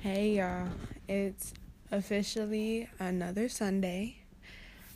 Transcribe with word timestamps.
Hey 0.00 0.36
y'all, 0.36 0.68
it's 1.08 1.52
officially 1.90 2.88
another 2.98 3.48
Sunday. 3.48 4.18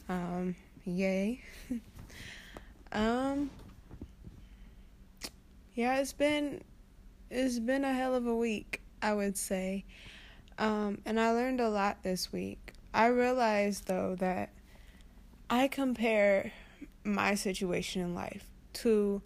Um, 0.08 0.54
yay. 0.84 1.40
um 2.92 3.50
Yeah, 5.74 5.98
it's 5.98 6.12
been 6.12 6.62
it's 7.30 7.58
been 7.58 7.84
a 7.84 7.92
hell 7.92 8.14
of 8.14 8.26
a 8.26 8.36
week, 8.36 8.82
I 9.00 9.14
would 9.14 9.36
say. 9.36 9.84
Um, 10.58 10.98
and 11.06 11.18
I 11.18 11.32
learned 11.32 11.60
a 11.60 11.70
lot 11.70 12.02
this 12.02 12.32
week. 12.32 12.74
I 12.92 13.06
realized 13.06 13.86
though 13.88 14.16
that 14.16 14.50
I 15.48 15.66
compare 15.68 16.52
my 17.04 17.34
situation 17.34 18.02
in 18.02 18.14
life 18.14 18.44
to 18.74 19.22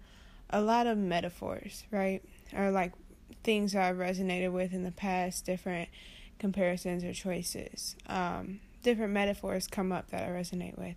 a 0.50 0.62
lot 0.62 0.86
of 0.86 0.96
metaphors, 0.96 1.84
right? 1.90 2.22
Or 2.56 2.70
like 2.70 2.92
things 3.44 3.72
that 3.72 3.82
I've 3.82 3.96
resonated 3.96 4.52
with 4.52 4.72
in 4.72 4.82
the 4.82 4.90
past, 4.90 5.44
different 5.44 5.88
comparisons 6.38 7.04
or 7.04 7.12
choices. 7.12 7.94
Um, 8.08 8.60
different 8.82 9.12
metaphors 9.12 9.66
come 9.68 9.92
up 9.92 10.10
that 10.10 10.24
I 10.24 10.32
resonate 10.32 10.76
with. 10.76 10.96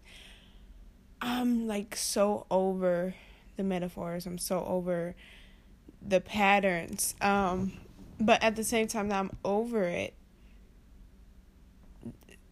I'm 1.22 1.68
like 1.68 1.96
so 1.96 2.46
over 2.50 3.16
the 3.56 3.64
metaphors. 3.64 4.26
I'm 4.26 4.38
so 4.38 4.64
over 4.66 5.16
the 6.02 6.22
patterns. 6.22 7.16
Um, 7.22 7.74
but 8.20 8.42
at 8.44 8.56
the 8.56 8.64
same 8.64 8.88
time 8.88 9.10
that 9.10 9.20
I'm 9.20 9.32
over 9.44 9.84
it, 9.84 10.14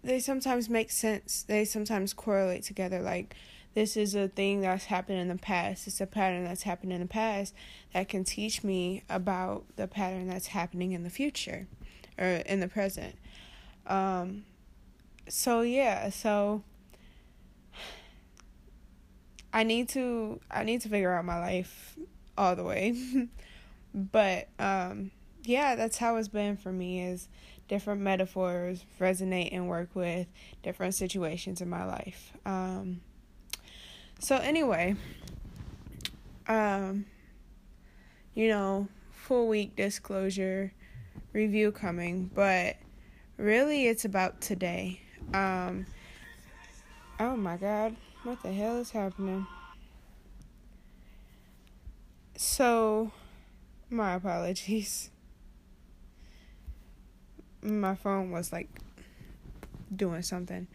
they 0.03 0.19
sometimes 0.19 0.69
make 0.69 0.91
sense. 0.91 1.43
They 1.43 1.65
sometimes 1.65 2.13
correlate 2.13 2.63
together. 2.63 3.01
Like 3.01 3.35
this 3.75 3.97
is 3.97 4.15
a 4.15 4.29
thing 4.29 4.61
that's 4.61 4.85
happened 4.85 5.19
in 5.19 5.27
the 5.27 5.35
past. 5.35 5.85
It's 5.85 5.99
a 5.99 6.07
pattern 6.07 6.45
that's 6.45 6.63
happened 6.63 6.93
in 6.93 7.01
the 7.01 7.07
past 7.07 7.53
that 7.93 8.07
can 8.07 8.23
teach 8.23 8.63
me 8.63 9.03
about 9.09 9.65
the 9.75 9.85
pattern 9.85 10.27
that's 10.27 10.47
happening 10.47 10.93
in 10.93 11.03
the 11.03 11.09
future 11.09 11.67
or 12.17 12.25
in 12.25 12.61
the 12.61 12.69
present. 12.69 13.15
Um, 13.85 14.45
so 15.27 15.59
yeah, 15.61 16.09
so 16.09 16.63
I 19.51 19.63
need 19.63 19.89
to 19.89 20.39
I 20.49 20.63
need 20.63 20.81
to 20.81 20.89
figure 20.89 21.13
out 21.13 21.25
my 21.25 21.39
life 21.39 21.97
all 22.37 22.55
the 22.55 22.63
way. 22.63 23.27
but 23.93 24.47
um 24.57 25.11
yeah, 25.43 25.75
that's 25.75 25.97
how 25.97 26.15
it's 26.15 26.27
been 26.29 26.55
for 26.55 26.71
me 26.71 27.01
is 27.01 27.27
different 27.67 28.01
metaphors 28.01 28.85
resonate 28.99 29.49
and 29.51 29.67
work 29.67 29.89
with 29.93 30.27
different 30.63 30.95
situations 30.95 31.59
in 31.59 31.69
my 31.69 31.83
life. 31.83 32.31
Um 32.45 33.01
so 34.19 34.37
anyway, 34.37 34.95
um, 36.47 37.05
you 38.33 38.47
know, 38.47 38.87
full 39.11 39.47
week 39.47 39.75
disclosure 39.75 40.71
review 41.33 41.71
coming, 41.71 42.29
but 42.33 42.75
really 43.37 43.87
it's 43.87 44.05
about 44.05 44.41
today. 44.41 45.01
Um, 45.33 45.85
oh 47.19 47.35
my 47.35 47.57
god, 47.57 47.95
what 48.23 48.41
the 48.43 48.51
hell 48.51 48.77
is 48.77 48.91
happening? 48.91 49.45
So, 52.37 53.11
my 53.89 54.13
apologies. 54.15 55.09
My 57.61 57.95
phone 57.95 58.31
was 58.31 58.51
like 58.51 58.69
doing 59.95 60.21
something. 60.21 60.67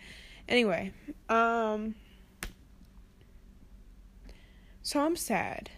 Anyway, 0.48 0.92
um 1.28 1.94
so 4.90 4.98
I'm 4.98 5.14
sad. 5.14 5.70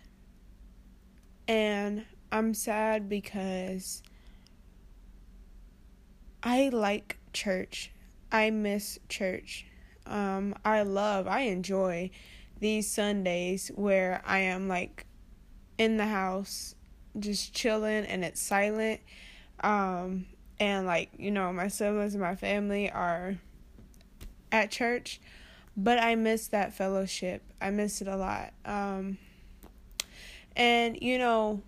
And 1.47 2.07
I'm 2.33 2.55
sad 2.55 3.11
because 3.11 4.03
I 6.43 6.71
like 6.71 7.19
church. 7.35 7.93
I 8.33 8.49
miss 8.49 8.99
church. 9.11 9.67
Um, 10.07 10.55
I 10.65 10.85
love, 10.85 11.29
I 11.29 11.41
enjoy 11.41 12.09
these 12.59 12.91
Sundays 12.91 13.71
where 13.75 14.23
I 14.25 14.39
am 14.39 14.67
like 14.67 15.05
in 15.77 15.99
the 15.99 16.07
house 16.07 16.75
just 17.19 17.53
chilling 17.53 18.07
and 18.07 18.25
it's 18.25 18.41
silent. 18.41 19.03
Um, 19.63 20.25
and 20.59 20.87
like, 20.87 21.11
you 21.19 21.31
know, 21.31 21.53
my 21.53 21.69
siblings 21.69 22.15
and 22.15 22.23
my 22.23 22.35
family 22.35 22.91
are 22.91 23.37
at 24.51 24.71
church 24.71 25.21
but 25.77 25.99
I 25.99 26.15
miss 26.15 26.49
that 26.49 26.73
fellowship. 26.75 27.43
I 27.61 27.71
miss 27.71 28.01
it 28.03 28.09
a 28.09 28.17
lot. 28.17 28.53
Um, 28.65 29.19
and 30.57 30.99
you 31.01 31.19
know, 31.19 31.63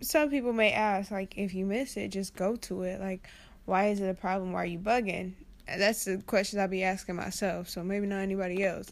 some 0.00 0.30
people 0.30 0.52
may 0.52 0.72
ask, 0.72 1.10
like, 1.10 1.36
if 1.36 1.54
you 1.54 1.64
miss 1.64 1.96
it, 1.96 2.08
just 2.08 2.34
go 2.34 2.56
to 2.56 2.82
it. 2.82 3.00
Like, 3.00 3.28
why 3.64 3.88
is 3.88 4.00
it 4.00 4.08
a 4.08 4.14
problem? 4.14 4.52
Why 4.52 4.62
are 4.62 4.66
you 4.66 4.78
bugging? 4.78 5.32
That's 5.66 6.04
the 6.04 6.18
questions 6.26 6.60
I'll 6.60 6.68
be 6.68 6.82
asking 6.82 7.16
myself. 7.16 7.68
So 7.68 7.82
maybe 7.82 8.06
not 8.06 8.20
anybody 8.20 8.64
else, 8.64 8.90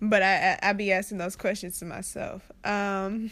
but 0.00 0.22
I 0.22 0.58
I, 0.62 0.70
I 0.70 0.72
be 0.74 0.92
asking 0.92 1.18
those 1.18 1.36
questions 1.36 1.78
to 1.78 1.86
myself. 1.86 2.42
Um, 2.64 3.30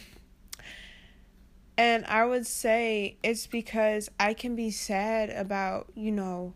and 1.77 2.05
I 2.07 2.25
would 2.25 2.45
say 2.45 3.17
it's 3.23 3.47
because 3.47 4.09
I 4.19 4.33
can 4.33 4.55
be 4.55 4.71
sad 4.71 5.29
about 5.29 5.91
you 5.95 6.11
know 6.11 6.53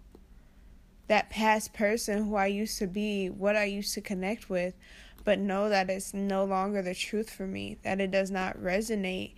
that 1.08 1.30
past 1.30 1.74
person 1.74 2.26
who 2.26 2.36
I 2.36 2.48
used 2.48 2.78
to 2.80 2.88
be, 2.88 3.30
what 3.30 3.56
I 3.56 3.66
used 3.66 3.94
to 3.96 4.02
connect 4.02 4.50
with, 4.50 4.74
but 5.24 5.40
know 5.40 5.70
that 5.70 5.90
it's 5.90 6.14
no 6.14 6.44
longer 6.46 6.82
the 6.82 6.96
truth 6.96 7.30
for 7.30 7.48
me, 7.48 7.78
that 7.84 8.00
it 8.00 8.12
does 8.12 8.32
not 8.32 8.58
resonate 8.58 9.34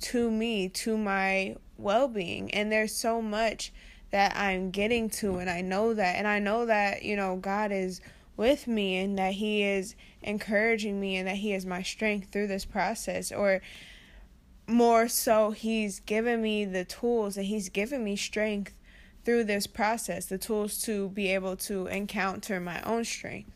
to 0.00 0.30
me, 0.30 0.68
to 0.68 0.96
my 0.98 1.56
well 1.78 2.08
being. 2.08 2.52
And 2.52 2.70
there's 2.70 2.94
so 2.94 3.22
much 3.22 3.72
that 4.10 4.36
I'm 4.36 4.70
getting 4.70 5.08
to, 5.08 5.38
and 5.38 5.48
I 5.48 5.62
know 5.62 5.94
that. 5.94 6.16
And 6.16 6.28
I 6.28 6.38
know 6.38 6.66
that, 6.66 7.02
you 7.02 7.16
know, 7.16 7.36
God 7.36 7.72
is 7.72 8.00
with 8.36 8.66
me 8.66 8.98
and 8.98 9.18
that 9.18 9.34
He 9.34 9.62
is 9.62 9.94
encouraging 10.22 11.00
me 11.00 11.16
and 11.16 11.28
that 11.28 11.36
He 11.36 11.52
is 11.52 11.64
my 11.64 11.82
strength 11.82 12.30
through 12.30 12.48
this 12.48 12.64
process. 12.64 13.32
Or 13.32 13.62
more 14.66 15.08
so, 15.08 15.52
He's 15.52 16.00
given 16.00 16.42
me 16.42 16.64
the 16.64 16.84
tools 16.84 17.36
and 17.36 17.46
He's 17.46 17.68
given 17.68 18.04
me 18.04 18.16
strength 18.16 18.74
through 19.24 19.44
this 19.44 19.66
process 19.66 20.26
the 20.26 20.38
tools 20.38 20.80
to 20.82 21.08
be 21.10 21.28
able 21.28 21.56
to 21.56 21.86
encounter 21.86 22.60
my 22.60 22.82
own 22.82 23.04
strength 23.04 23.50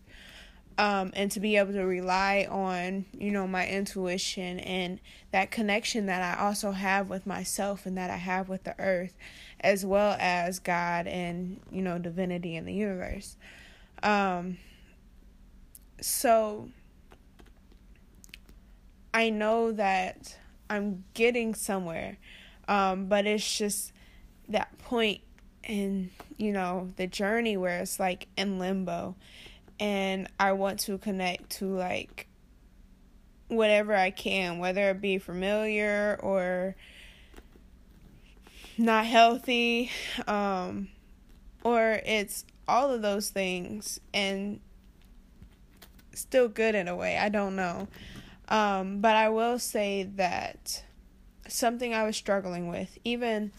um, 0.79 1.11
and 1.15 1.31
to 1.31 1.41
be 1.41 1.57
able 1.57 1.73
to 1.73 1.85
rely 1.85 2.47
on 2.51 3.07
you 3.19 3.31
know 3.31 3.47
my 3.47 3.67
intuition 3.67 4.61
and 4.61 5.01
that 5.33 5.51
connection 5.51 6.07
that 6.07 6.23
i 6.23 6.43
also 6.43 6.73
have 6.73 7.09
with 7.09 7.27
myself 7.27 7.87
and 7.87 7.97
that 7.97 8.11
i 8.11 8.17
have 8.17 8.49
with 8.49 8.65
the 8.65 8.75
earth 8.79 9.15
as 9.61 9.85
well 9.87 10.17
as 10.21 10.59
god 10.59 11.07
and 11.07 11.61
you 11.71 11.83
know 11.83 11.99
divinity 11.99 12.57
in 12.57 12.65
the 12.65 12.75
universe. 12.75 13.37
Um, 14.03 14.59
so 16.01 16.69
i 19.15 19.31
know 19.31 19.73
that 19.73 20.37
i'm 20.69 21.05
getting 21.15 21.55
somewhere 21.55 22.19
um, 22.69 23.07
but 23.07 23.27
it's 23.27 23.57
just 23.57 23.93
that 24.49 24.77
point 24.79 25.21
in 25.67 26.11
you 26.37 26.53
know 26.53 26.91
the 26.97 27.07
journey 27.07 27.57
where 27.57 27.81
it's 27.81 28.01
like 28.01 28.29
in 28.37 28.59
limbo. 28.59 29.17
And 29.79 30.29
I 30.41 30.53
want 30.53 30.81
to 30.81 30.97
connect 30.97 31.51
to 31.59 31.67
like 31.67 32.29
whatever 33.49 33.95
I 33.95 34.11
can 34.11 34.59
whether 34.59 34.91
it 34.91 35.01
be 35.01 35.19
familiar 35.19 36.19
or 36.21 36.75
not 38.77 39.07
healthy 39.07 39.91
um 40.27 40.89
or 41.63 42.01
it's 42.05 42.45
all 42.67 42.91
of 42.91 43.03
those 43.03 43.31
things 43.31 44.01
and 44.13 44.59
still 46.13 46.49
good 46.49 46.75
in 46.75 46.89
a 46.89 46.97
way. 46.97 47.17
I 47.19 47.29
don't 47.29 47.55
know. 47.55 47.89
Um 48.49 49.01
but 49.01 49.15
I 49.15 49.29
will 49.29 49.59
say 49.59 50.05
that 50.17 50.83
something 51.49 51.95
I 51.95 52.05
was 52.05 52.17
struggling 52.17 52.69
with 52.69 52.99
even 53.05 53.53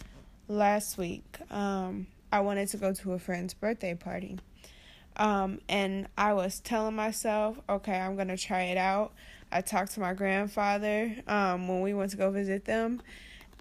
last 0.47 0.97
week, 0.97 1.37
um, 1.51 2.07
I 2.31 2.41
wanted 2.41 2.69
to 2.69 2.77
go 2.77 2.94
to 2.94 3.13
a 3.13 3.19
friend's 3.19 3.53
birthday 3.53 3.95
party. 3.95 4.39
Um, 5.15 5.61
and 5.67 6.07
I 6.17 6.33
was 6.33 6.59
telling 6.59 6.95
myself, 6.95 7.59
okay, 7.67 7.99
I'm 7.99 8.15
going 8.15 8.27
to 8.27 8.38
try 8.38 8.63
it 8.63 8.77
out. 8.77 9.13
I 9.51 9.61
talked 9.61 9.94
to 9.94 9.99
my 9.99 10.13
grandfather 10.13 11.15
um, 11.27 11.67
when 11.67 11.81
we 11.81 11.94
went 11.94 12.11
to 12.11 12.17
go 12.17 12.29
visit 12.29 12.65
them, 12.65 13.01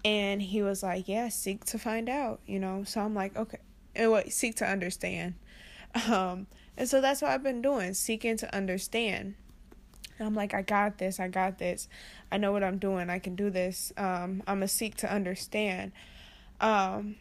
and 0.05 0.41
he 0.41 0.61
was 0.61 0.83
like, 0.83 1.07
yeah, 1.07 1.29
seek 1.29 1.65
to 1.65 1.79
find 1.79 2.09
out, 2.09 2.41
you 2.45 2.59
know? 2.59 2.83
So 2.83 3.01
I'm 3.01 3.15
like, 3.15 3.35
okay, 3.35 3.57
and 3.95 4.11
what, 4.11 4.31
seek 4.31 4.55
to 4.57 4.65
understand. 4.65 5.35
Um, 6.11 6.45
and 6.75 6.87
so 6.87 7.01
that's 7.01 7.23
what 7.23 7.31
I've 7.31 7.41
been 7.41 7.61
doing, 7.61 7.95
seeking 7.95 8.37
to 8.37 8.55
understand. 8.55 9.33
I'm 10.19 10.35
like, 10.35 10.53
I 10.53 10.61
got 10.61 10.99
this, 10.99 11.19
I 11.19 11.27
got 11.27 11.57
this. 11.57 11.87
I 12.31 12.37
know 12.37 12.51
what 12.51 12.63
I'm 12.63 12.77
doing, 12.77 13.09
I 13.09 13.17
can 13.17 13.35
do 13.35 13.49
this. 13.49 13.91
Um, 13.97 14.43
I'm 14.45 14.61
a 14.61 14.67
seek 14.67 14.95
to 14.97 15.11
understand. 15.11 15.91
Um, 16.59 17.15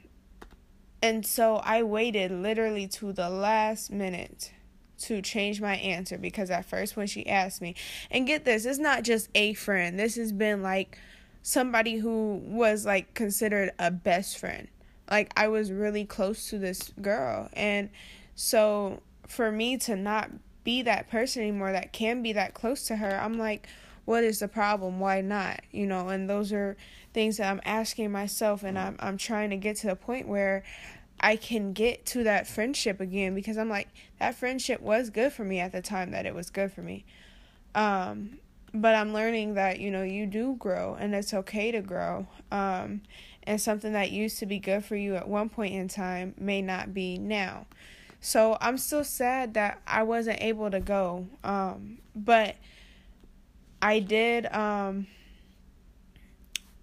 and 1.03 1.25
so 1.27 1.57
I 1.57 1.83
waited 1.83 2.31
literally 2.31 2.89
to 2.89 3.13
the 3.13 3.29
last 3.29 3.91
minute 3.91 4.53
to 4.99 5.21
change 5.21 5.61
my 5.61 5.77
answer 5.77 6.17
because 6.17 6.51
at 6.51 6.65
first 6.65 6.97
when 6.97 7.07
she 7.07 7.29
asked 7.29 7.61
me, 7.61 7.75
and 8.11 8.27
get 8.27 8.45
this, 8.45 8.65
it's 8.65 8.79
not 8.79 9.03
just 9.03 9.29
a 9.35 9.53
friend. 9.55 9.99
This 9.99 10.17
has 10.17 10.33
been 10.33 10.63
like 10.63 10.99
somebody 11.43 11.97
who 11.97 12.41
was 12.45 12.87
like 12.87 13.15
considered 13.15 13.73
a 13.79 13.91
best 13.91 14.39
friend. 14.39 14.69
Like 15.11 15.33
I 15.37 15.49
was 15.49 15.71
really 15.71 16.05
close 16.05 16.49
to 16.51 16.59
this 16.59 16.93
girl. 17.01 17.49
And 17.53 17.91
so 18.35 19.03
for 19.29 19.53
me 19.53 19.77
to 19.79 19.97
not 19.97 20.31
be 20.65 20.83
that 20.83 21.09
person 21.09 21.43
anymore 21.43 21.73
that 21.73 21.93
can 21.93 22.23
be 22.23 22.33
that 22.33 22.55
close 22.55 22.87
to 22.89 22.97
her, 22.97 23.21
I'm 23.21 23.39
like, 23.39 23.69
what 24.07 24.25
is 24.25 24.39
the 24.39 24.49
problem? 24.49 24.99
Why 24.99 25.21
not? 25.21 25.61
You 25.71 25.87
know, 25.87 26.09
and 26.09 26.31
those 26.31 26.53
are 26.53 26.77
things 27.13 27.37
that 27.37 27.51
I'm 27.51 27.61
asking 27.65 28.11
myself 28.11 28.63
and 28.63 28.79
I'm 28.79 28.97
I'm 29.01 29.19
trying 29.19 29.51
to 29.51 29.57
get 29.57 29.77
to 29.79 29.89
the 29.89 29.97
point 29.97 30.27
where 30.27 30.63
I 31.19 31.37
can 31.37 31.73
get 31.73 32.07
to 32.07 32.25
that 32.25 32.47
friendship 32.47 33.01
again 33.01 33.35
because 33.35 33.59
I'm 33.59 33.69
like 33.69 33.89
that 34.19 34.37
friendship 34.37 34.81
was 34.81 35.11
good 35.11 35.33
for 35.33 35.45
me 35.45 35.59
at 35.59 35.73
the 35.73 35.83
time 35.83 36.13
that 36.13 36.25
it 36.25 36.35
was 36.35 36.51
good 36.51 36.73
for 36.73 36.83
me. 36.83 37.05
Um 37.75 38.39
but 38.73 38.95
I'm 38.95 39.13
learning 39.13 39.55
that 39.55 39.81
you 39.81 39.91
know 39.91 40.03
you 40.03 40.27
do 40.27 40.55
grow 40.55 40.97
and 40.99 41.15
it's 41.15 41.35
okay 41.35 41.73
to 41.73 41.83
grow. 41.83 42.29
Um 42.53 43.03
and 43.43 43.61
something 43.61 43.93
that 43.93 44.13
used 44.13 44.39
to 44.39 44.47
be 44.47 44.59
good 44.59 44.85
for 44.85 44.95
you 44.95 45.17
at 45.17 45.29
one 45.29 45.49
point 45.49 45.75
in 45.75 45.89
time 45.89 46.35
may 46.39 46.63
not 46.63 46.95
be 46.95 47.19
now. 47.19 47.67
So 48.21 48.57
I'm 48.61 48.79
still 48.79 49.05
sad 49.05 49.55
that 49.55 49.81
I 49.87 50.05
wasn't 50.05 50.43
able 50.43 50.71
to 50.71 50.81
go. 50.81 51.27
Um 51.43 51.99
but 52.15 52.55
I 53.87 54.01
did 54.01 54.53
um 54.53 55.07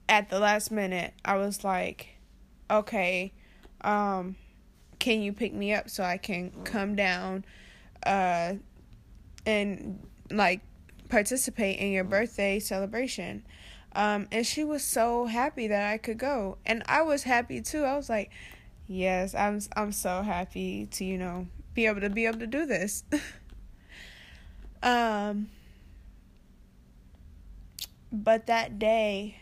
at 0.07 0.29
the 0.29 0.39
last 0.39 0.71
minute 0.71 1.13
I 1.25 1.35
was 1.35 1.65
like 1.65 2.15
okay 2.71 3.33
um 3.81 4.37
can 4.99 5.21
you 5.21 5.33
pick 5.33 5.53
me 5.53 5.73
up 5.73 5.89
so 5.89 6.01
I 6.01 6.15
can 6.15 6.51
come 6.63 6.95
down 6.95 7.43
uh 8.05 8.53
and 9.45 9.99
like 10.31 10.61
participate 11.09 11.77
in 11.79 11.91
your 11.91 12.05
birthday 12.05 12.57
celebration? 12.59 13.45
Um 13.93 14.29
and 14.31 14.47
she 14.47 14.63
was 14.63 14.81
so 14.81 15.25
happy 15.25 15.67
that 15.67 15.91
I 15.91 15.97
could 15.97 16.17
go. 16.17 16.57
And 16.65 16.83
I 16.85 17.01
was 17.01 17.23
happy 17.23 17.59
too. 17.59 17.83
I 17.83 17.97
was 17.97 18.07
like 18.07 18.31
yes 18.87 19.35
I'm 19.35 19.59
I'm 19.75 19.91
so 19.91 20.21
happy 20.21 20.85
to 20.91 21.03
you 21.03 21.17
know 21.17 21.47
be 21.73 21.85
able 21.85 21.99
to 21.99 22.09
be 22.09 22.27
able 22.27 22.39
to 22.39 22.47
do 22.47 22.65
this. 22.65 23.03
Um 24.81 25.49
but 28.13 28.45
that 28.45 28.77
day 28.77 29.35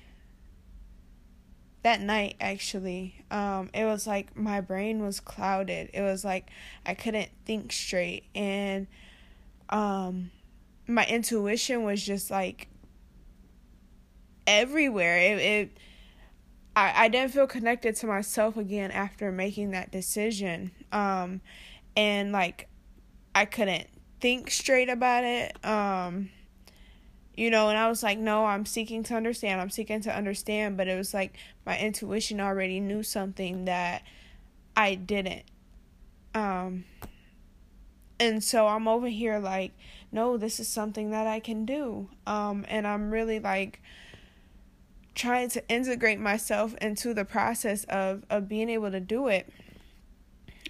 that 1.84 2.00
night 2.00 2.36
actually 2.40 3.26
um 3.30 3.70
it 3.74 3.84
was 3.84 4.08
like 4.08 4.36
my 4.38 4.62
brain 4.62 5.04
was 5.04 5.20
clouded. 5.20 5.90
It 5.94 6.02
was 6.02 6.24
like 6.24 6.50
i 6.86 6.94
couldn't 6.94 7.30
think 7.46 7.74
straight. 7.74 8.24
And 8.34 8.88
um 9.70 10.32
my 10.88 11.06
intuition 11.06 11.84
was 11.84 12.04
just 12.04 12.32
like 12.32 12.70
everywhere. 14.48 15.18
It, 15.18 15.40
it 15.40 15.78
I, 16.74 17.06
I 17.06 17.08
didn't 17.10 17.34
feel 17.34 17.48
connected 17.48 17.98
to 17.98 18.08
myself 18.08 18.56
again 18.56 18.92
after 18.92 19.32
making 19.32 19.72
that 19.72 19.92
decision. 19.92 20.72
Um 20.94 21.42
and 21.98 22.32
like 22.32 22.70
i 23.36 23.44
couldn't 23.44 23.88
think 24.22 24.50
straight 24.50 24.88
about 24.88 25.26
it. 25.26 25.66
Um 25.66 26.30
you 27.42 27.50
know 27.50 27.70
and 27.70 27.78
i 27.78 27.90
was 27.90 28.04
like 28.04 28.20
no 28.20 28.46
i'm 28.46 28.68
seeking 28.68 29.02
to 29.02 29.16
understand. 29.16 29.60
I'm 29.60 29.72
seeking 29.72 30.00
to 30.02 30.16
understand. 30.16 30.78
But 30.78 30.88
it 30.88 30.96
was 30.96 31.12
like 31.12 31.36
my 31.66 31.76
intuition 31.76 32.40
already 32.40 32.80
knew 32.80 33.02
something 33.02 33.66
that 33.66 34.04
i 34.78 34.94
didn't. 34.94 35.46
Um 36.36 36.86
and 38.20 38.44
so 38.44 38.68
i'm 38.68 38.88
over 38.88 39.08
here 39.08 39.40
like 39.40 39.72
no 40.12 40.38
this 40.38 40.60
is 40.60 40.68
something 40.68 41.10
that 41.10 41.26
i 41.26 41.40
can 41.40 41.66
do. 41.66 42.10
Um 42.28 42.64
and 42.70 42.86
i'm 42.86 43.10
really 43.10 43.40
like 43.40 43.82
trying 45.16 45.50
to 45.50 45.68
integrate 45.68 46.20
myself 46.20 46.76
into 46.76 47.12
the 47.16 47.26
process 47.26 47.86
of 47.86 48.24
of 48.30 48.48
being 48.48 48.70
able 48.70 48.92
to 48.92 49.00
do 49.00 49.28
it. 49.28 49.52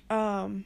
Um 0.10 0.64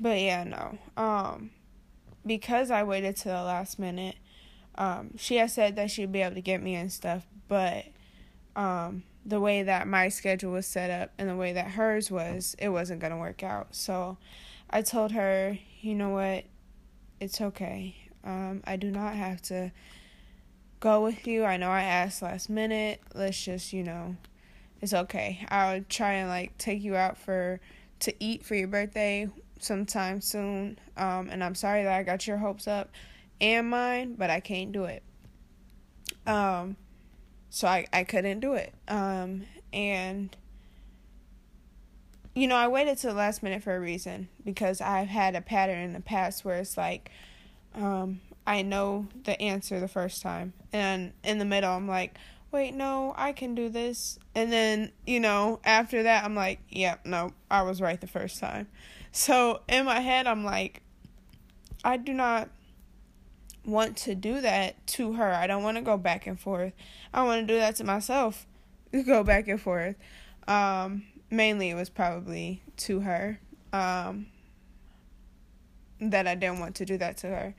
But 0.00 0.20
yeah, 0.20 0.44
no. 0.44 0.78
Um 0.96 1.50
because 2.26 2.70
I 2.70 2.82
waited 2.82 3.16
to 3.18 3.28
the 3.28 3.42
last 3.42 3.78
minute, 3.78 4.16
um, 4.74 5.16
she 5.16 5.36
had 5.36 5.50
said 5.50 5.76
that 5.76 5.90
she'd 5.90 6.12
be 6.12 6.20
able 6.20 6.34
to 6.34 6.42
get 6.42 6.62
me 6.62 6.74
and 6.74 6.92
stuff, 6.92 7.26
but 7.48 7.86
um 8.56 9.04
the 9.24 9.40
way 9.40 9.62
that 9.62 9.86
my 9.86 10.08
schedule 10.08 10.52
was 10.52 10.66
set 10.66 10.90
up 10.90 11.10
and 11.18 11.28
the 11.28 11.36
way 11.36 11.52
that 11.52 11.72
hers 11.72 12.10
was, 12.10 12.56
it 12.58 12.70
wasn't 12.70 13.00
gonna 13.00 13.18
work 13.18 13.42
out. 13.42 13.74
So 13.74 14.16
I 14.70 14.82
told 14.82 15.12
her, 15.12 15.58
you 15.80 15.94
know 15.94 16.10
what, 16.10 16.44
it's 17.20 17.40
okay. 17.40 17.96
Um, 18.24 18.62
I 18.66 18.76
do 18.76 18.90
not 18.90 19.14
have 19.14 19.42
to 19.42 19.72
go 20.80 21.02
with 21.02 21.26
you. 21.26 21.44
I 21.44 21.56
know 21.56 21.70
I 21.70 21.82
asked 21.82 22.22
last 22.22 22.48
minute. 22.48 23.00
Let's 23.14 23.42
just, 23.42 23.72
you 23.72 23.82
know, 23.82 24.16
it's 24.80 24.94
okay. 24.94 25.44
I'll 25.48 25.82
try 25.88 26.14
and 26.14 26.28
like 26.28 26.56
take 26.58 26.82
you 26.82 26.96
out 26.96 27.18
for 27.18 27.60
to 28.00 28.14
eat 28.20 28.44
for 28.44 28.54
your 28.54 28.68
birthday 28.68 29.28
sometime 29.62 30.20
soon. 30.20 30.78
Um, 30.96 31.28
and 31.30 31.42
I'm 31.42 31.54
sorry 31.54 31.84
that 31.84 31.92
I 31.92 32.02
got 32.02 32.26
your 32.26 32.38
hopes 32.38 32.66
up 32.66 32.90
and 33.40 33.70
mine, 33.70 34.14
but 34.14 34.30
I 34.30 34.40
can't 34.40 34.72
do 34.72 34.84
it. 34.84 35.02
Um, 36.26 36.76
so 37.50 37.68
I, 37.68 37.86
I 37.92 38.04
couldn't 38.04 38.40
do 38.40 38.54
it. 38.54 38.74
Um, 38.88 39.44
and 39.72 40.36
you 42.38 42.46
know, 42.46 42.54
I 42.54 42.68
waited 42.68 42.98
to 42.98 43.08
the 43.08 43.14
last 43.14 43.42
minute 43.42 43.64
for 43.64 43.74
a 43.74 43.80
reason 43.80 44.28
because 44.44 44.80
I've 44.80 45.08
had 45.08 45.34
a 45.34 45.40
pattern 45.40 45.78
in 45.78 45.92
the 45.92 46.00
past 46.00 46.44
where 46.44 46.58
it's 46.58 46.76
like, 46.76 47.10
um, 47.74 48.20
I 48.46 48.62
know 48.62 49.08
the 49.24 49.40
answer 49.42 49.80
the 49.80 49.88
first 49.88 50.22
time, 50.22 50.52
and 50.72 51.12
in 51.24 51.38
the 51.38 51.44
middle, 51.44 51.72
I'm 51.72 51.88
like, 51.88 52.14
wait, 52.50 52.74
no, 52.74 53.14
I 53.16 53.32
can 53.32 53.54
do 53.54 53.68
this. 53.68 54.18
And 54.34 54.52
then, 54.52 54.92
you 55.06 55.20
know, 55.20 55.60
after 55.64 56.02
that, 56.02 56.24
I'm 56.24 56.34
like, 56.34 56.60
yeah, 56.68 56.96
no, 57.04 57.32
I 57.50 57.62
was 57.62 57.80
right 57.80 58.00
the 58.00 58.06
first 58.06 58.38
time. 58.40 58.68
So 59.12 59.60
in 59.68 59.84
my 59.84 60.00
head, 60.00 60.26
I'm 60.26 60.44
like, 60.44 60.82
I 61.84 61.96
do 61.96 62.12
not 62.12 62.48
want 63.64 63.96
to 63.98 64.14
do 64.14 64.40
that 64.40 64.86
to 64.86 65.14
her. 65.14 65.32
I 65.32 65.46
don't 65.46 65.62
want 65.62 65.76
to 65.76 65.82
go 65.82 65.96
back 65.96 66.26
and 66.26 66.38
forth. 66.38 66.72
I 67.12 67.22
want 67.24 67.46
to 67.46 67.52
do 67.52 67.58
that 67.58 67.76
to 67.76 67.84
myself. 67.84 68.46
Go 69.06 69.22
back 69.22 69.48
and 69.48 69.60
forth. 69.60 69.96
Um, 70.46 71.04
mainly, 71.30 71.70
it 71.70 71.74
was 71.74 71.90
probably 71.90 72.62
to 72.78 73.00
her. 73.00 73.38
Um, 73.72 74.26
that 76.00 76.26
I 76.26 76.34
didn't 76.34 76.60
want 76.60 76.76
to 76.76 76.84
do 76.84 76.96
that 76.98 77.18
to 77.18 77.26
her. 77.26 77.54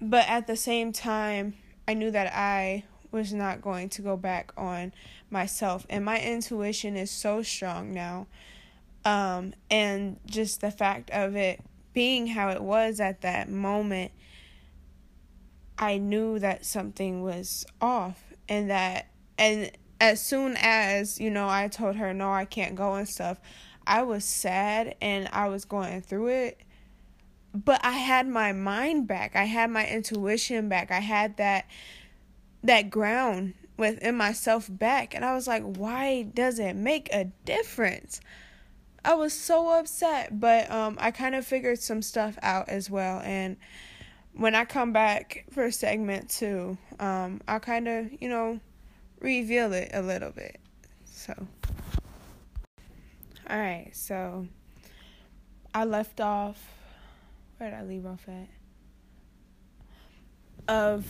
But 0.00 0.28
at 0.28 0.46
the 0.46 0.56
same 0.56 0.92
time, 0.92 1.54
I 1.88 1.94
knew 1.94 2.12
that 2.12 2.32
I 2.32 2.84
was 3.10 3.32
not 3.32 3.62
going 3.62 3.88
to 3.88 4.02
go 4.02 4.16
back 4.16 4.52
on 4.56 4.92
myself. 5.30 5.86
And 5.90 6.04
my 6.04 6.20
intuition 6.20 6.96
is 6.96 7.10
so 7.10 7.42
strong 7.42 7.92
now 7.92 8.28
um, 9.04 9.54
and 9.70 10.18
just 10.26 10.60
the 10.60 10.70
fact 10.70 11.10
of 11.10 11.34
it 11.34 11.60
being 11.94 12.26
how 12.26 12.50
it 12.50 12.62
was 12.62 13.00
at 13.00 13.22
that 13.22 13.48
moment, 13.48 14.12
I 15.78 15.96
knew 15.96 16.38
that 16.38 16.66
something 16.66 17.22
was 17.22 17.64
off 17.80 18.22
and 18.48 18.68
that, 18.70 19.06
and 19.38 19.70
as 20.00 20.20
soon 20.20 20.56
as, 20.58 21.18
you 21.18 21.30
know, 21.30 21.48
I 21.48 21.68
told 21.68 21.96
her, 21.96 22.12
no, 22.12 22.30
I 22.30 22.44
can't 22.44 22.74
go 22.74 22.94
and 22.94 23.08
stuff, 23.08 23.40
I 23.86 24.02
was 24.02 24.24
sad 24.24 24.94
and 25.00 25.28
I 25.32 25.48
was 25.48 25.64
going 25.64 26.02
through 26.02 26.28
it. 26.28 26.60
But 27.54 27.84
I 27.84 27.92
had 27.92 28.28
my 28.28 28.52
mind 28.52 29.08
back. 29.08 29.34
I 29.34 29.44
had 29.44 29.70
my 29.70 29.86
intuition 29.86 30.68
back. 30.68 30.90
I 30.90 31.00
had 31.00 31.36
that 31.38 31.66
that 32.62 32.90
ground 32.90 33.54
within 33.76 34.16
myself 34.16 34.68
back. 34.70 35.14
And 35.14 35.24
I 35.24 35.34
was 35.34 35.46
like, 35.46 35.62
why 35.62 36.22
does 36.22 36.58
it 36.58 36.74
make 36.74 37.08
a 37.12 37.26
difference? 37.44 38.20
I 39.04 39.14
was 39.14 39.32
so 39.32 39.78
upset, 39.78 40.38
but 40.40 40.70
um, 40.70 40.96
I 41.00 41.12
kind 41.12 41.34
of 41.34 41.46
figured 41.46 41.78
some 41.78 42.02
stuff 42.02 42.36
out 42.42 42.68
as 42.68 42.90
well. 42.90 43.20
And 43.20 43.56
when 44.34 44.54
I 44.54 44.64
come 44.64 44.92
back 44.92 45.46
for 45.50 45.70
segment 45.70 46.28
two, 46.28 46.76
um, 47.00 47.40
I'll 47.48 47.60
kind 47.60 47.88
of, 47.88 48.10
you 48.20 48.28
know, 48.28 48.60
reveal 49.20 49.72
it 49.72 49.90
a 49.94 50.02
little 50.02 50.30
bit. 50.30 50.60
So, 51.04 51.34
all 53.48 53.58
right, 53.58 53.90
so 53.92 54.46
I 55.74 55.84
left 55.84 56.20
off. 56.20 56.77
Where 57.58 57.70
did 57.70 57.78
I 57.78 57.82
leave 57.82 58.06
off 58.06 58.26
at? 58.28 58.48
Of 60.68 61.06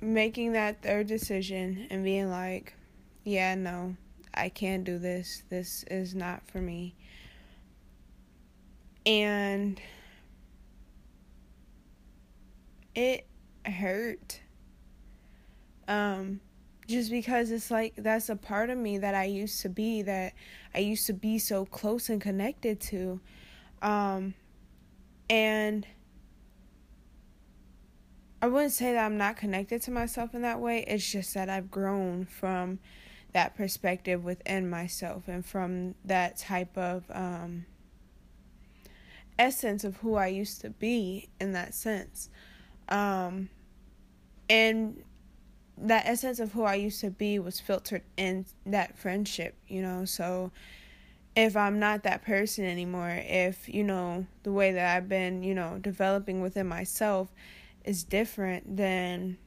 making 0.00 0.52
that 0.52 0.82
third 0.82 1.06
decision 1.06 1.86
and 1.90 2.04
being 2.04 2.28
like, 2.28 2.74
yeah, 3.24 3.54
no, 3.54 3.96
I 4.34 4.48
can't 4.48 4.84
do 4.84 4.98
this. 4.98 5.44
This 5.48 5.84
is 5.90 6.14
not 6.14 6.42
for 6.46 6.58
me. 6.58 6.94
And 9.06 9.80
it 12.94 13.26
hurt. 13.64 14.40
Um 15.88 16.40
just 16.88 17.10
because 17.10 17.50
it's 17.50 17.70
like 17.70 17.94
that's 17.96 18.28
a 18.28 18.36
part 18.36 18.68
of 18.68 18.76
me 18.76 18.98
that 18.98 19.14
I 19.14 19.24
used 19.24 19.62
to 19.62 19.68
be 19.68 20.02
that 20.02 20.34
I 20.74 20.80
used 20.80 21.06
to 21.06 21.12
be 21.12 21.38
so 21.38 21.64
close 21.64 22.08
and 22.08 22.20
connected 22.20 22.80
to. 22.80 23.20
Um 23.80 24.34
and 25.32 25.86
I 28.42 28.48
wouldn't 28.48 28.72
say 28.72 28.92
that 28.92 29.02
I'm 29.02 29.16
not 29.16 29.38
connected 29.38 29.80
to 29.82 29.90
myself 29.90 30.34
in 30.34 30.42
that 30.42 30.60
way. 30.60 30.84
It's 30.86 31.10
just 31.10 31.32
that 31.32 31.48
I've 31.48 31.70
grown 31.70 32.26
from 32.26 32.80
that 33.32 33.56
perspective 33.56 34.24
within 34.24 34.68
myself 34.68 35.28
and 35.28 35.44
from 35.44 35.94
that 36.04 36.36
type 36.36 36.76
of 36.76 37.04
um, 37.10 37.64
essence 39.38 39.84
of 39.84 39.96
who 39.96 40.16
I 40.16 40.26
used 40.26 40.60
to 40.60 40.68
be 40.68 41.30
in 41.40 41.52
that 41.52 41.72
sense. 41.72 42.28
Um, 42.90 43.48
and 44.50 45.02
that 45.78 46.04
essence 46.04 46.40
of 46.40 46.52
who 46.52 46.64
I 46.64 46.74
used 46.74 47.00
to 47.00 47.10
be 47.10 47.38
was 47.38 47.58
filtered 47.58 48.02
in 48.18 48.44
that 48.66 48.98
friendship, 48.98 49.54
you 49.66 49.80
know. 49.80 50.04
So 50.04 50.52
if 51.34 51.56
I'm 51.56 51.78
not 51.78 52.02
that 52.02 52.22
person 52.22 52.64
anymore, 52.64 53.10
if, 53.10 53.68
you 53.68 53.84
know, 53.84 54.26
the 54.42 54.52
way 54.52 54.72
that 54.72 54.96
I've 54.96 55.08
been, 55.08 55.42
you 55.42 55.54
know, 55.54 55.78
developing 55.80 56.42
within 56.42 56.66
myself 56.66 57.32
is 57.84 58.04
different, 58.04 58.76
then 58.76 59.38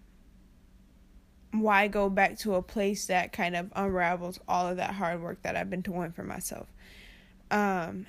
why 1.51 1.87
go 1.87 2.09
back 2.09 2.37
to 2.39 2.55
a 2.55 2.61
place 2.61 3.05
that 3.07 3.31
kind 3.31 3.55
of 3.55 3.71
unravels 3.75 4.39
all 4.47 4.67
of 4.67 4.77
that 4.77 4.95
hard 4.95 5.21
work 5.21 5.41
that 5.43 5.55
I've 5.55 5.69
been 5.69 5.81
doing 5.81 6.11
for 6.11 6.23
myself? 6.23 6.67
Um, 7.51 8.07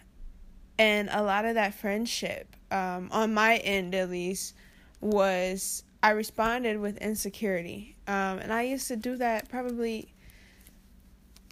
and 0.78 1.08
a 1.12 1.22
lot 1.22 1.44
of 1.44 1.54
that 1.54 1.74
friendship, 1.74 2.56
um, 2.70 3.08
on 3.12 3.34
my 3.34 3.56
end 3.58 3.94
at 3.94 4.10
least, 4.10 4.54
was 5.00 5.84
I 6.02 6.10
responded 6.10 6.80
with 6.80 6.96
insecurity. 6.98 7.96
Um, 8.06 8.38
and 8.38 8.52
I 8.52 8.62
used 8.62 8.88
to 8.88 8.96
do 8.96 9.16
that 9.16 9.48
probably 9.48 10.14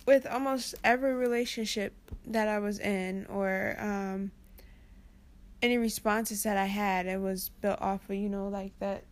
with 0.07 0.26
almost 0.26 0.75
every 0.85 1.14
relationship 1.14 1.95
that 2.26 2.49
I 2.49 2.59
was 2.59 2.78
in 2.78 3.26
or 3.26 3.76
um, 3.78 4.31
any 5.62 5.78
responses 5.78 6.43
that 6.43 6.57
I 6.57 6.66
had. 6.66 7.07
It 7.07 7.21
was 7.21 7.49
built 7.49 7.81
off 7.81 8.09
of, 8.09 8.16
you 8.16 8.28
know, 8.28 8.49
like 8.49 8.78
that 8.81 9.04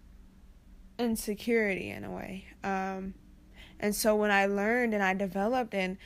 insecurity 0.99 1.91
in 1.91 2.05
a 2.05 2.11
way. 2.11 2.47
Um, 2.63 3.15
and 3.81 3.95
so 3.95 4.15
when 4.15 4.31
I 4.31 4.47
learned 4.47 4.95
and 4.95 5.03
I 5.03 5.15
developed 5.15 5.75
and 5.75 5.99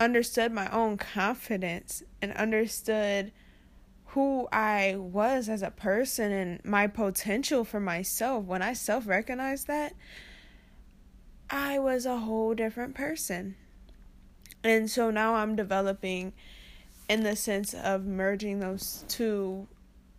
understood 0.00 0.52
my 0.52 0.70
own 0.70 0.96
confidence 0.96 2.02
and 2.20 2.32
understood 2.32 3.32
who 4.12 4.48
I 4.52 4.96
was 4.96 5.48
as 5.48 5.62
a 5.62 5.70
person 5.70 6.32
and 6.32 6.64
my 6.64 6.86
potential 6.86 7.64
for 7.64 7.80
myself, 7.80 8.44
when 8.44 8.62
I 8.62 8.72
self 8.72 9.06
recognized 9.06 9.66
that, 9.66 9.94
I 11.50 11.78
was 11.78 12.06
a 12.06 12.18
whole 12.18 12.54
different 12.54 12.94
person. 12.94 13.56
And 14.64 14.90
so 14.90 15.10
now 15.10 15.36
I'm 15.36 15.56
developing 15.56 16.32
in 17.08 17.22
the 17.22 17.36
sense 17.36 17.74
of 17.74 18.04
merging 18.04 18.60
those 18.60 19.04
two 19.08 19.66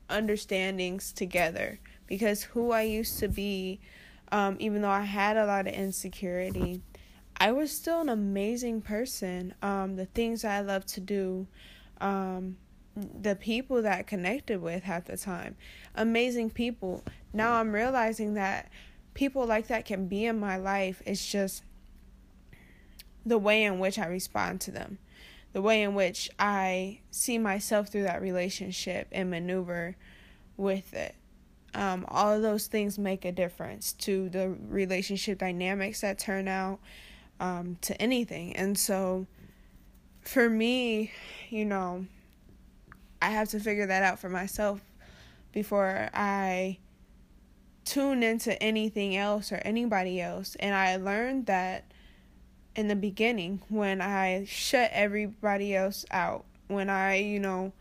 understandings 0.10 1.12
together 1.12 1.79
because 2.08 2.43
who 2.43 2.72
I 2.72 2.81
used 2.81 3.19
to 3.19 3.27
be, 3.27 3.79
um, 4.31 4.58
even 4.60 4.81
though 4.81 4.89
I 4.89 5.01
had 5.01 5.38
a 5.38 5.46
lot 5.46 5.67
of 5.67 5.74
insecurity, 5.74 6.81
I 7.38 7.51
was 7.51 7.72
still 7.72 8.01
an 8.01 8.10
amazing 8.10 8.81
person. 8.81 9.53
Um, 9.62 9.96
the 9.96 10.05
things 10.05 10.43
I 10.43 10.62
love 10.62 10.86
to 10.88 11.00
do, 11.00 11.48
um, 12.01 12.58
the 12.96 13.36
people 13.36 13.81
that 13.84 14.00
I 14.00 14.03
connected 14.03 14.62
with 14.62 14.84
half 14.84 15.05
the 15.05 15.17
time, 15.17 15.55
amazing 15.96 16.50
people. 16.50 17.03
Now 17.31 17.53
I'm 17.53 17.72
realizing 17.72 18.34
that 18.34 18.69
people 19.13 19.46
like 19.46 19.67
that 19.67 19.86
can 19.86 20.08
be 20.08 20.25
in 20.25 20.39
my 20.39 20.58
life. 20.58 21.01
It's 21.05 21.31
just 21.31 21.63
the 23.29 23.38
way 23.38 23.63
in 23.63 23.79
which 23.79 24.00
I 24.00 24.07
respond 24.07 24.59
to 24.62 24.71
them, 24.71 24.98
the 25.53 25.62
way 25.62 25.83
in 25.83 25.93
which 25.95 26.29
I 26.39 27.00
see 27.12 27.38
myself 27.38 27.89
through 27.89 28.03
that 28.03 28.21
relationship 28.21 29.07
and 29.12 29.29
maneuver 29.29 29.95
with 30.57 30.93
it. 30.93 31.15
Um, 31.75 32.05
all 32.07 32.33
of 32.33 32.41
those 32.41 32.65
things 32.65 32.98
make 32.98 33.25
a 33.25 33.31
difference 33.31 33.93
to 33.93 34.29
the 34.29 34.50
relationship 34.67 35.38
dynamics 35.38 36.01
that 36.01 36.17
turn 36.17 36.48
out 36.48 36.79
um, 37.39 37.77
to 37.81 38.00
anything. 38.01 38.55
And 38.55 38.77
so 38.77 39.27
for 40.21 40.50
me, 40.50 41.12
you 41.50 41.65
know, 41.65 42.07
I 43.21 43.29
have 43.29 43.50
to 43.50 43.59
figure 43.59 43.86
that 43.86 44.01
out 44.01 44.17
for 44.17 44.29
myself 44.29 44.81
before 45.51 46.09
I 46.13 46.79
tune 47.86 48.24
into 48.24 48.62
anything 48.62 49.15
else 49.15 49.51
or 49.51 49.57
anybody 49.57 50.19
else. 50.19 50.55
And 50.59 50.74
I 50.74 50.95
learned 50.95 51.45
that 51.45 51.88
in 52.79 52.88
the 52.88 52.95
beginning 52.95 53.62
when 53.67 54.00
I 54.00 54.45
shut 54.48 54.89
everybody 54.93 55.75
else 55.75 56.05
out, 56.12 56.45
when 56.69 56.89
I, 56.89 57.17
you 57.17 57.38
know, 57.38 57.74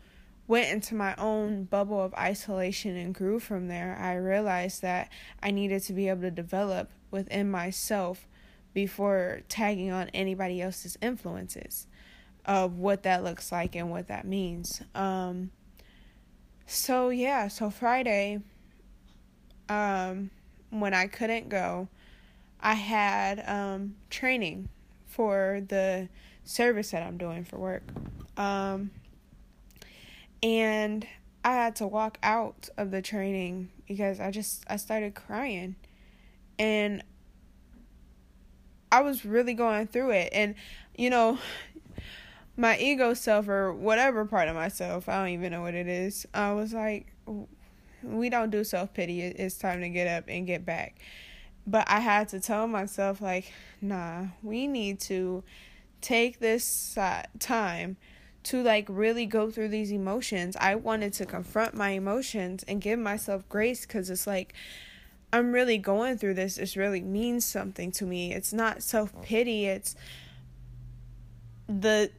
went 0.45 0.69
into 0.69 0.93
my 0.93 1.15
own 1.15 1.63
bubble 1.63 2.03
of 2.03 2.13
isolation 2.15 2.97
and 2.97 3.15
grew 3.15 3.39
from 3.39 3.69
there, 3.69 3.97
I 3.97 4.15
realized 4.15 4.81
that 4.81 5.09
I 5.41 5.51
needed 5.51 5.83
to 5.83 5.93
be 5.93 6.09
able 6.09 6.23
to 6.23 6.31
develop 6.31 6.89
within 7.11 7.49
myself 7.49 8.27
before 8.73 9.39
tagging 9.47 9.89
on 9.89 10.09
anybody 10.09 10.61
else's 10.61 10.97
influences 11.01 11.87
of 12.43 12.77
what 12.77 13.03
that 13.03 13.23
looks 13.23 13.53
like 13.53 13.77
and 13.77 13.89
what 13.89 14.09
that 14.09 14.27
means. 14.27 14.81
Um, 14.93 15.51
so 16.65 17.07
yeah, 17.07 17.47
so 17.47 17.69
Friday, 17.69 18.41
um, 19.69 20.29
when 20.71 20.93
I 20.93 21.07
couldn't 21.07 21.47
go, 21.47 21.87
I 22.59 22.73
had 22.73 23.41
um, 23.47 23.95
training 24.09 24.67
for 25.19 25.61
the 25.67 26.07
service 26.45 26.91
that 26.91 27.03
I'm 27.03 27.17
doing 27.17 27.43
for 27.43 27.57
work. 27.57 27.83
Um, 28.37 28.91
and 30.41 31.05
I 31.43 31.55
had 31.55 31.75
to 31.75 31.87
walk 31.87 32.17
out 32.23 32.69
of 32.77 32.91
the 32.91 33.01
training 33.01 33.69
because 33.85 34.21
I 34.21 34.31
just 34.31 34.63
I 34.69 34.77
started 34.77 35.15
crying. 35.15 35.75
And 36.57 37.03
I 38.93 39.01
was 39.01 39.25
really 39.25 39.53
going 39.53 39.87
through 39.87 40.11
it 40.11 40.29
and 40.31 40.55
you 40.95 41.09
know 41.09 41.37
my 42.55 42.77
ego 42.77 43.13
self 43.13 43.49
or 43.49 43.73
whatever 43.73 44.23
part 44.23 44.47
of 44.47 44.55
myself, 44.55 45.09
I 45.09 45.17
don't 45.17 45.33
even 45.33 45.51
know 45.51 45.63
what 45.63 45.73
it 45.73 45.89
is. 45.89 46.25
I 46.33 46.53
was 46.53 46.71
like 46.71 47.13
we 48.03 48.29
don't 48.29 48.51
do 48.51 48.63
self-pity. 48.63 49.19
It's 49.21 49.57
time 49.57 49.81
to 49.81 49.89
get 49.89 50.07
up 50.07 50.29
and 50.29 50.47
get 50.47 50.65
back. 50.65 50.95
But 51.69 51.87
I 51.87 51.99
had 51.99 52.29
to 52.29 52.39
tell 52.39 52.67
myself 52.67 53.21
like, 53.21 53.53
nah, 53.79 54.25
we 54.41 54.65
need 54.65 54.99
to 55.01 55.43
take 56.01 56.39
this 56.39 56.97
uh, 56.97 57.23
time 57.37 57.97
to 58.41 58.63
like 58.63 58.87
really 58.89 59.27
go 59.27 59.51
through 59.51 59.67
these 59.67 59.91
emotions. 59.91 60.57
I 60.59 60.73
wanted 60.75 61.13
to 61.13 61.25
confront 61.27 61.75
my 61.75 61.91
emotions 61.91 62.63
and 62.67 62.81
give 62.81 62.97
myself 62.97 63.47
grace 63.49 63.85
cuz 63.85 64.09
it's 64.09 64.25
like 64.25 64.53
I'm 65.31 65.51
really 65.51 65.77
going 65.77 66.17
through 66.17 66.33
this. 66.33 66.55
This 66.55 66.75
really 66.75 67.01
means 67.01 67.45
something 67.45 67.91
to 67.91 68.05
me. 68.05 68.33
It's 68.33 68.51
not 68.51 68.81
self-pity. 68.81 69.67
It's 69.67 69.95
the 71.67 72.09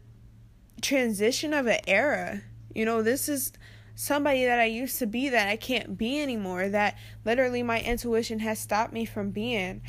transition 0.81 1.53
of 1.53 1.67
an 1.67 1.81
era. 1.89 2.43
You 2.73 2.85
know, 2.85 3.03
this 3.03 3.29
is 3.29 3.53
somebody 4.01 4.47
that 4.47 4.59
I 4.59 4.65
used 4.65 4.99
to 5.01 5.07
be 5.07 5.29
that 5.29 5.49
I 5.49 5.57
can't 5.57 5.99
be 5.99 6.23
anymore. 6.23 6.71
That 6.71 6.97
literally 7.27 7.63
my 7.63 7.83
intuition 7.83 8.39
has 8.39 8.59
stopped 8.59 8.95
me 8.95 9.05
from 9.05 9.31
being. 9.31 9.83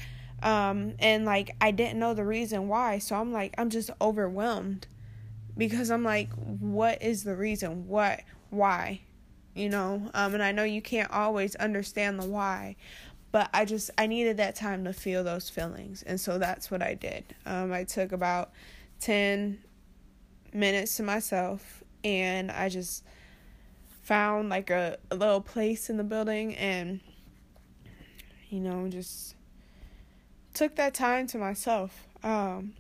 Um, 0.44 0.96
and 1.00 1.24
like 1.24 1.56
I 1.62 1.72
didn't 1.72 1.98
know 1.98 2.14
the 2.14 2.26
reason 2.26 2.68
why. 2.68 2.98
So 2.98 3.16
I'm 3.16 3.32
like, 3.32 3.56
I'm 3.58 3.70
just 3.70 3.90
overwhelmed 4.02 4.88
because 5.58 5.90
I'm 5.90 6.04
like, 6.04 6.30
what 6.34 7.02
is 7.02 7.24
the 7.24 7.38
reason? 7.38 7.88
What? 7.88 8.22
Why? 8.50 9.00
You 9.56 9.70
know, 9.70 10.12
um, 10.14 10.34
and 10.34 10.44
I 10.44 10.52
know 10.52 10.64
you 10.64 10.82
can't 10.82 11.12
always 11.12 11.56
understand 11.56 12.20
the 12.20 12.26
why, 12.26 12.76
but 13.32 13.50
I 13.54 13.64
just 13.64 13.92
I 13.98 14.08
needed 14.08 14.38
that 14.38 14.56
time 14.56 14.84
to 14.86 14.94
feel 14.94 15.24
those 15.24 15.50
feelings, 15.50 16.04
and 16.04 16.20
so 16.20 16.38
that's 16.38 16.70
what 16.70 16.82
I 16.82 16.96
did. 16.96 17.36
Um, 17.46 17.72
I 17.72 17.84
took 17.84 18.12
about 18.12 18.52
ten 19.00 19.60
minutes 20.54 20.98
to 20.98 21.04
myself, 21.04 21.84
and 22.04 22.50
I 22.50 22.70
just 22.70 23.04
found 24.12 24.50
like 24.50 24.70
a, 24.70 24.98
a 25.10 25.16
little 25.16 25.40
place 25.40 25.90
in 25.90 25.96
the 25.96 26.04
building, 26.04 26.54
and 26.56 27.00
you 28.50 28.60
know, 28.60 28.90
just 28.90 29.36
took 30.54 30.76
that 30.76 30.94
time 30.94 31.28
to 31.28 31.38
myself. 31.38 32.10
Um, 32.22 32.74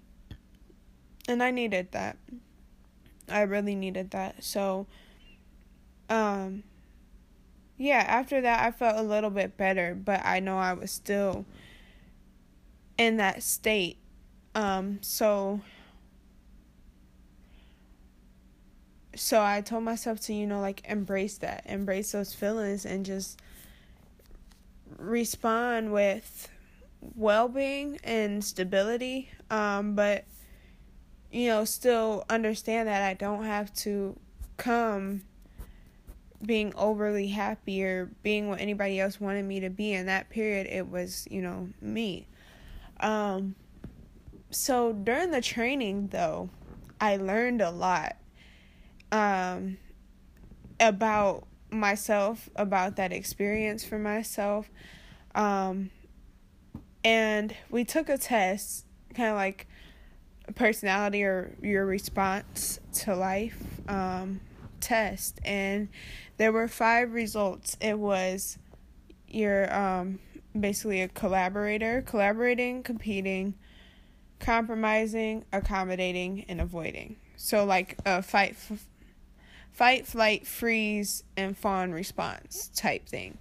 and 1.30 1.42
I 1.42 1.52
needed 1.52 1.94
that. 1.94 2.18
I 3.30 3.44
really 3.44 3.76
needed 3.76 4.12
that. 4.12 4.44
So, 4.44 4.88
um, 6.10 6.64
yeah, 7.78 8.04
after 8.06 8.42
that, 8.42 8.66
I 8.66 8.72
felt 8.72 8.98
a 8.98 9.02
little 9.02 9.30
bit 9.30 9.56
better, 9.56 9.96
but 9.96 10.26
I 10.26 10.42
know 10.42 10.58
I 10.58 10.74
was 10.74 10.92
still 10.92 11.46
in 12.98 13.16
that 13.18 13.42
state. 13.42 13.96
Um, 14.54 15.00
so, 15.02 15.62
so 19.16 19.42
I 19.42 19.62
told 19.62 19.84
myself 19.84 20.20
to, 20.22 20.34
you 20.34 20.48
know, 20.48 20.62
like 20.62 20.84
embrace 20.88 21.38
that, 21.40 21.64
embrace 21.66 22.12
those 22.12 22.34
feelings, 22.34 22.86
and 22.86 23.06
just 23.06 23.40
respond 24.98 25.92
with 25.92 26.50
well 27.16 27.48
being 27.48 28.00
and 28.04 28.44
stability. 28.44 29.30
Um, 29.50 29.96
but 29.96 30.26
you 31.32 31.48
know, 31.48 31.64
still 31.66 32.26
understand 32.30 32.88
that 32.88 33.04
I 33.04 33.14
don't 33.14 33.46
have 33.46 33.74
to 33.76 34.18
come 34.58 35.22
being 36.46 36.74
overly 36.76 37.28
happy 37.28 37.84
or 37.84 38.10
being 38.24 38.50
what 38.50 38.60
anybody 38.60 39.00
else 39.00 39.22
wanted 39.22 39.46
me 39.46 39.60
to 39.62 39.70
be. 39.70 39.94
In 39.94 40.08
that 40.08 40.30
period 40.30 40.68
it 40.68 40.90
was 40.90 41.28
you 41.30 41.42
know 41.42 41.70
me. 41.82 42.28
Um 43.00 43.56
so 44.52 44.92
during 44.92 45.32
the 45.32 45.42
training 45.42 46.10
though 46.10 46.50
i 47.00 47.16
learned 47.16 47.62
a 47.62 47.72
lot 47.72 48.18
um 49.12 49.78
about 50.80 51.48
myself 51.70 52.50
about 52.56 52.96
that 52.98 53.12
experience 53.14 53.86
for 53.86 53.98
myself 53.98 54.70
um 55.36 55.90
and 57.04 57.56
we 57.70 57.84
took 57.84 58.10
a 58.10 58.18
test 58.18 58.86
kind 59.16 59.30
of 59.30 59.36
like 59.36 59.68
personality 60.56 61.24
or 61.24 61.56
your 61.62 61.86
response 61.86 62.80
to 62.94 63.16
life 63.16 63.58
um 63.88 64.42
test 64.82 65.40
and 65.46 65.88
there 66.42 66.52
were 66.52 66.68
five 66.68 67.14
results. 67.14 67.78
It 67.80 68.00
was 68.00 68.58
you're 69.28 69.72
um, 69.74 70.18
basically 70.60 71.02
a 71.02 71.08
collaborator, 71.08 72.02
collaborating, 72.02 72.82
competing, 72.82 73.54
compromising, 74.40 75.46
accommodating, 75.54 76.46
and 76.50 76.60
avoiding. 76.60 77.18
So 77.38 77.64
like 77.64 77.98
a 78.08 78.24
fight, 78.24 78.56
f- 78.72 78.88
fight, 79.72 80.06
flight, 80.06 80.46
freeze, 80.46 81.24
and 81.36 81.58
fawn 81.58 81.92
response 81.92 82.70
type 82.76 83.08
thing. 83.08 83.38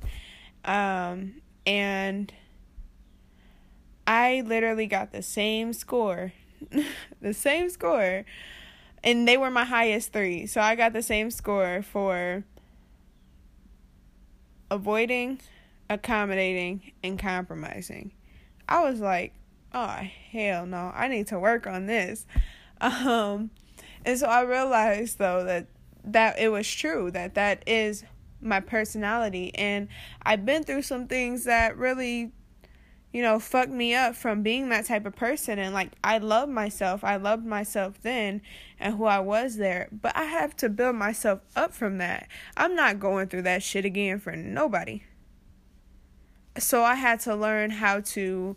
Um, 0.65 1.43
and 1.67 2.33
I 4.07 4.43
literally 4.47 4.87
got 4.87 5.13
the 5.13 5.23
same 5.23 5.73
score, 5.73 6.33
the 7.21 7.35
same 7.35 7.69
score, 7.71 8.25
and 9.03 9.27
they 9.27 9.37
were 9.37 9.51
my 9.51 9.65
highest 9.65 10.13
three. 10.13 10.47
So 10.47 10.61
I 10.61 10.75
got 10.75 10.93
the 10.93 11.03
same 11.03 11.31
score 11.31 11.83
for 11.83 12.45
avoiding, 14.71 15.41
accommodating, 15.89 16.93
and 17.03 17.19
compromising. 17.19 18.13
I 18.69 18.89
was 18.89 19.01
like, 19.01 19.35
oh 19.73 20.01
hell 20.33 20.67
no, 20.67 20.93
I 20.95 21.09
need 21.09 21.27
to 21.29 21.39
work 21.39 21.67
on 21.67 21.87
this. 21.87 22.27
Um, 22.83 23.51
and 24.07 24.19
so 24.19 24.27
I 24.27 24.41
realized 24.41 25.19
though 25.19 25.45
that 25.45 25.67
that 26.05 26.39
it 26.39 26.49
was 26.49 26.71
true 26.71 27.11
that 27.11 27.35
that 27.35 27.63
is 27.67 28.05
my 28.41 28.61
personality, 28.61 29.55
and 29.55 29.89
I've 30.23 30.47
been 30.47 30.65
through 30.65 30.83
some 30.83 31.07
things 31.07 31.45
that 31.45 31.77
really 31.77 32.33
you 33.13 33.23
know, 33.23 33.41
fucked 33.41 33.73
me 33.73 33.95
up 33.95 34.15
from 34.15 34.43
being 34.43 34.69
that 34.69 34.87
type 34.87 35.05
of 35.05 35.17
person. 35.17 35.59
And 35.59 35.75
like, 35.75 35.93
I 36.05 36.19
love 36.19 36.49
myself. 36.49 37.03
I 37.03 37.17
loved 37.17 37.45
myself 37.45 38.01
then 38.03 38.41
and 38.79 38.95
who 38.97 39.05
I 39.05 39.19
was 39.19 39.57
there. 39.57 39.89
But 39.91 40.17
I 40.17 40.25
have 40.25 40.57
to 40.59 40.69
build 40.69 40.95
myself 40.95 41.41
up 41.57 41.73
from 41.73 41.99
that. 41.99 42.29
I'm 42.57 42.77
not 42.77 43.01
going 43.01 43.27
through 43.27 43.43
that 43.43 43.63
shit 43.63 43.85
again 43.85 44.21
for 44.21 44.37
nobody. 44.37 45.03
So 46.59 46.85
I 46.85 46.95
had 46.95 47.21
to 47.21 47.35
learn 47.35 47.71
how 47.71 48.01
to 48.01 48.57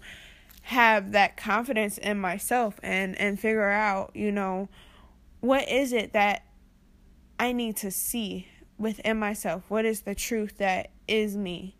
have 0.63 1.12
that 1.13 1.35
confidence 1.35 1.97
in 1.97 2.17
myself 2.19 2.79
and 2.81 3.19
and 3.19 3.39
figure 3.39 3.69
out, 3.69 4.12
you 4.15 4.31
know, 4.31 4.69
what 5.41 5.67
is 5.67 5.91
it 5.91 6.13
that 6.13 6.43
I 7.43 7.51
need 7.51 7.77
to 7.77 7.91
see 7.91 8.47
within 8.77 9.17
myself? 9.17 9.63
What 9.67 9.85
is 9.85 10.01
the 10.01 10.15
truth 10.15 10.57
that 10.57 10.91
is 11.07 11.38
me? 11.38 11.75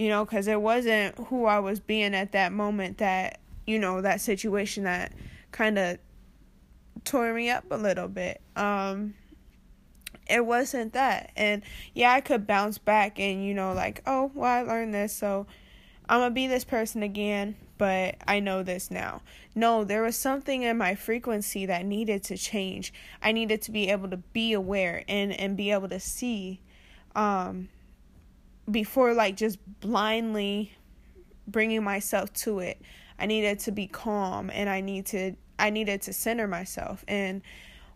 you 0.00 0.08
know, 0.08 0.24
because 0.24 0.46
it 0.46 0.62
wasn't 0.62 1.14
who 1.26 1.44
I 1.44 1.58
was 1.58 1.78
being 1.78 2.14
at 2.14 2.32
that 2.32 2.52
moment 2.52 2.96
that, 2.98 3.38
you 3.66 3.78
know, 3.78 4.00
that 4.00 4.22
situation 4.22 4.84
that 4.84 5.12
kind 5.52 5.78
of 5.78 5.98
tore 7.04 7.34
me 7.34 7.50
up 7.50 7.64
a 7.70 7.76
little 7.76 8.08
bit. 8.08 8.40
Um, 8.56 9.12
it 10.26 10.46
wasn't 10.46 10.94
that. 10.94 11.32
And 11.36 11.60
yeah, 11.92 12.12
I 12.12 12.22
could 12.22 12.46
bounce 12.46 12.78
back 12.78 13.20
and, 13.20 13.44
you 13.44 13.52
know, 13.52 13.74
like, 13.74 14.02
oh, 14.06 14.30
well, 14.34 14.50
I 14.50 14.62
learned 14.62 14.94
this, 14.94 15.14
so 15.14 15.46
I'm 16.10 16.20
gonna 16.20 16.34
be 16.34 16.46
this 16.46 16.64
person 16.64 17.02
again, 17.02 17.56
but 17.78 18.16
I 18.28 18.40
know 18.40 18.62
this 18.62 18.90
now. 18.90 19.22
No, 19.54 19.84
there 19.84 20.02
was 20.02 20.16
something 20.16 20.62
in 20.62 20.76
my 20.76 20.94
frequency 20.94 21.64
that 21.66 21.86
needed 21.86 22.24
to 22.24 22.36
change. 22.36 22.92
I 23.22 23.32
needed 23.32 23.62
to 23.62 23.70
be 23.70 23.88
able 23.88 24.10
to 24.10 24.18
be 24.18 24.52
aware 24.52 25.04
and, 25.08 25.32
and 25.32 25.56
be 25.56 25.70
able 25.70 25.88
to 25.88 26.00
see 26.00 26.60
um, 27.14 27.68
before 28.70 29.14
like 29.14 29.36
just 29.36 29.58
blindly 29.80 30.72
bringing 31.46 31.82
myself 31.82 32.32
to 32.32 32.60
it 32.60 32.80
i 33.18 33.26
needed 33.26 33.58
to 33.58 33.72
be 33.72 33.86
calm 33.86 34.50
and 34.52 34.68
i 34.68 34.80
need 34.80 35.06
to 35.06 35.34
i 35.58 35.70
needed 35.70 36.00
to 36.00 36.12
center 36.12 36.46
myself 36.46 37.04
and 37.08 37.42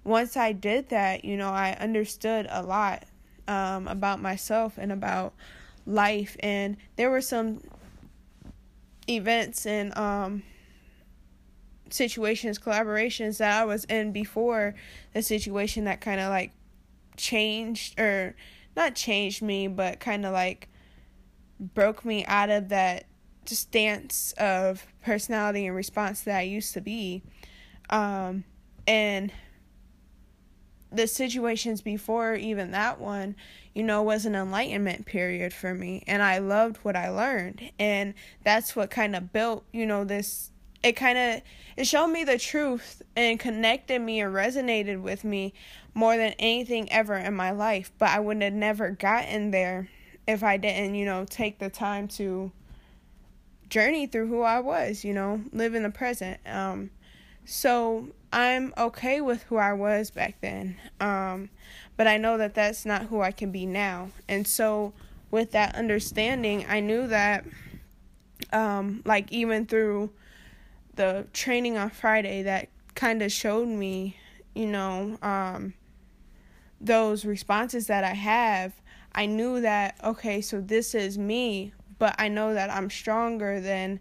once 0.03 0.37
i 0.37 0.53
did 0.53 0.88
that 0.88 1.25
you 1.25 1.37
know 1.37 1.51
i 1.51 1.77
understood 1.81 2.47
a 2.51 2.62
lot 2.62 3.05
um, 3.47 3.87
about 3.88 4.21
myself 4.21 4.79
and 4.79 4.91
about 4.91 5.35
life 5.87 6.37
and 6.41 6.77
there 6.97 7.11
were 7.11 7.21
some 7.21 7.61
events 9.09 9.67
and 9.67 9.97
um, 9.97 10.43
situations 11.90 12.59
collaborations 12.59 13.38
that 13.38 13.61
i 13.61 13.64
was 13.64 13.85
in 13.85 14.12
before 14.12 14.75
the 15.12 15.23
situation 15.23 15.85
that 15.85 16.01
kind 16.01 16.21
of 16.21 16.31
like 16.31 16.53
changed 17.17 17.99
or 17.99 18.35
not 18.77 18.95
changed 18.95 19.43
me, 19.43 19.69
but 19.69 20.01
kind 20.01 20.27
of 20.27 20.33
like 20.33 20.69
broke 21.61 22.05
me 22.05 22.25
out 22.27 22.51
of 22.51 22.71
that 22.71 23.05
stance 23.47 24.33
of 24.38 24.87
personality 25.03 25.67
and 25.67 25.77
response 25.77 26.23
that 26.23 26.38
I 26.38 26.43
used 26.43 26.75
to 26.75 26.81
be. 26.81 27.23
Um, 27.90 28.45
and 28.87 29.33
the 30.95 31.07
situations 31.07 31.81
before 31.81 32.35
even 32.35 32.71
that 32.73 33.01
one, 33.01 33.37
you 33.75 33.83
know, 33.83 34.03
was 34.03 34.27
an 34.27 34.35
enlightenment 34.35 35.07
period 35.07 35.53
for 35.53 35.75
me. 35.75 36.03
And 36.07 36.23
I 36.23 36.39
loved 36.39 36.79
what 36.79 36.97
I 36.97 37.09
learned. 37.09 37.71
And 37.79 38.15
that's 38.45 38.77
what 38.77 38.91
kind 38.91 39.17
of 39.17 39.33
built, 39.33 39.65
you 39.73 39.87
know, 39.87 40.05
this 40.05 40.51
it 40.85 40.93
kind 40.93 41.17
of 41.17 41.43
it 41.77 41.87
showed 41.87 42.09
me 42.09 42.23
the 42.23 42.39
truth 42.39 43.03
and 43.17 43.41
connected 43.41 44.01
me 44.01 44.21
and 44.21 44.35
resonated 44.35 45.01
with 45.01 45.25
me 45.25 45.53
more 45.95 46.17
than 46.17 46.35
anything 46.39 46.93
ever 46.93 47.17
in 47.17 47.35
my 47.35 47.51
life 47.51 47.91
but 47.99 48.11
i 48.11 48.21
would 48.21 48.41
have 48.43 48.53
never 48.53 48.91
gotten 48.91 49.51
there 49.51 49.89
if 50.29 50.45
i 50.45 50.57
didn't 50.57 50.95
you 50.95 51.07
know 51.07 51.25
take 51.25 51.59
the 51.59 51.71
time 51.71 52.07
to 52.07 52.53
journey 53.71 54.07
through 54.07 54.27
who 54.27 54.43
i 54.43 54.61
was 54.61 55.05
you 55.05 55.15
know 55.15 55.41
live 55.53 55.75
in 55.75 55.83
the 55.83 55.91
present 55.91 56.39
um 56.47 56.91
so 57.45 58.09
i'm 58.33 58.73
okay 58.77 59.21
with 59.21 59.43
who 59.45 59.57
i 59.57 59.73
was 59.73 60.11
back 60.11 60.41
then 60.41 60.77
um 61.01 61.49
but 61.97 62.07
i 62.07 62.17
know 62.17 62.39
that 62.39 62.55
that's 62.55 62.85
not 62.85 63.03
who 63.05 63.21
i 63.21 63.31
can 63.31 63.51
be 63.53 63.67
now. 63.67 64.09
And 64.29 64.47
so 64.47 64.93
with 65.31 65.53
that 65.53 65.75
understanding 65.77 66.67
i 66.69 66.81
knew 66.81 67.07
that 67.07 67.45
um 68.53 69.03
like 69.05 69.31
even 69.33 69.67
through 69.67 70.11
the 70.97 71.27
training 71.33 71.77
on 71.77 71.91
Friday 71.91 72.43
that 72.43 72.69
kind 72.95 73.23
of 73.23 73.33
showed 73.33 73.69
me, 73.69 74.17
you 74.55 74.67
know, 74.67 75.19
um, 75.23 75.75
those 76.81 77.25
responses 77.25 77.87
that 77.87 78.05
I 78.05 78.15
have, 78.15 78.73
I 79.13 79.27
knew 79.27 79.61
that, 79.61 79.97
okay, 80.03 80.41
so 80.41 80.61
this 80.61 80.95
is 80.95 81.19
me, 81.19 81.73
but 81.99 82.15
I 82.19 82.29
know 82.29 82.55
that 82.55 82.71
I'm 82.71 82.91
stronger 82.91 83.61
than 83.61 84.01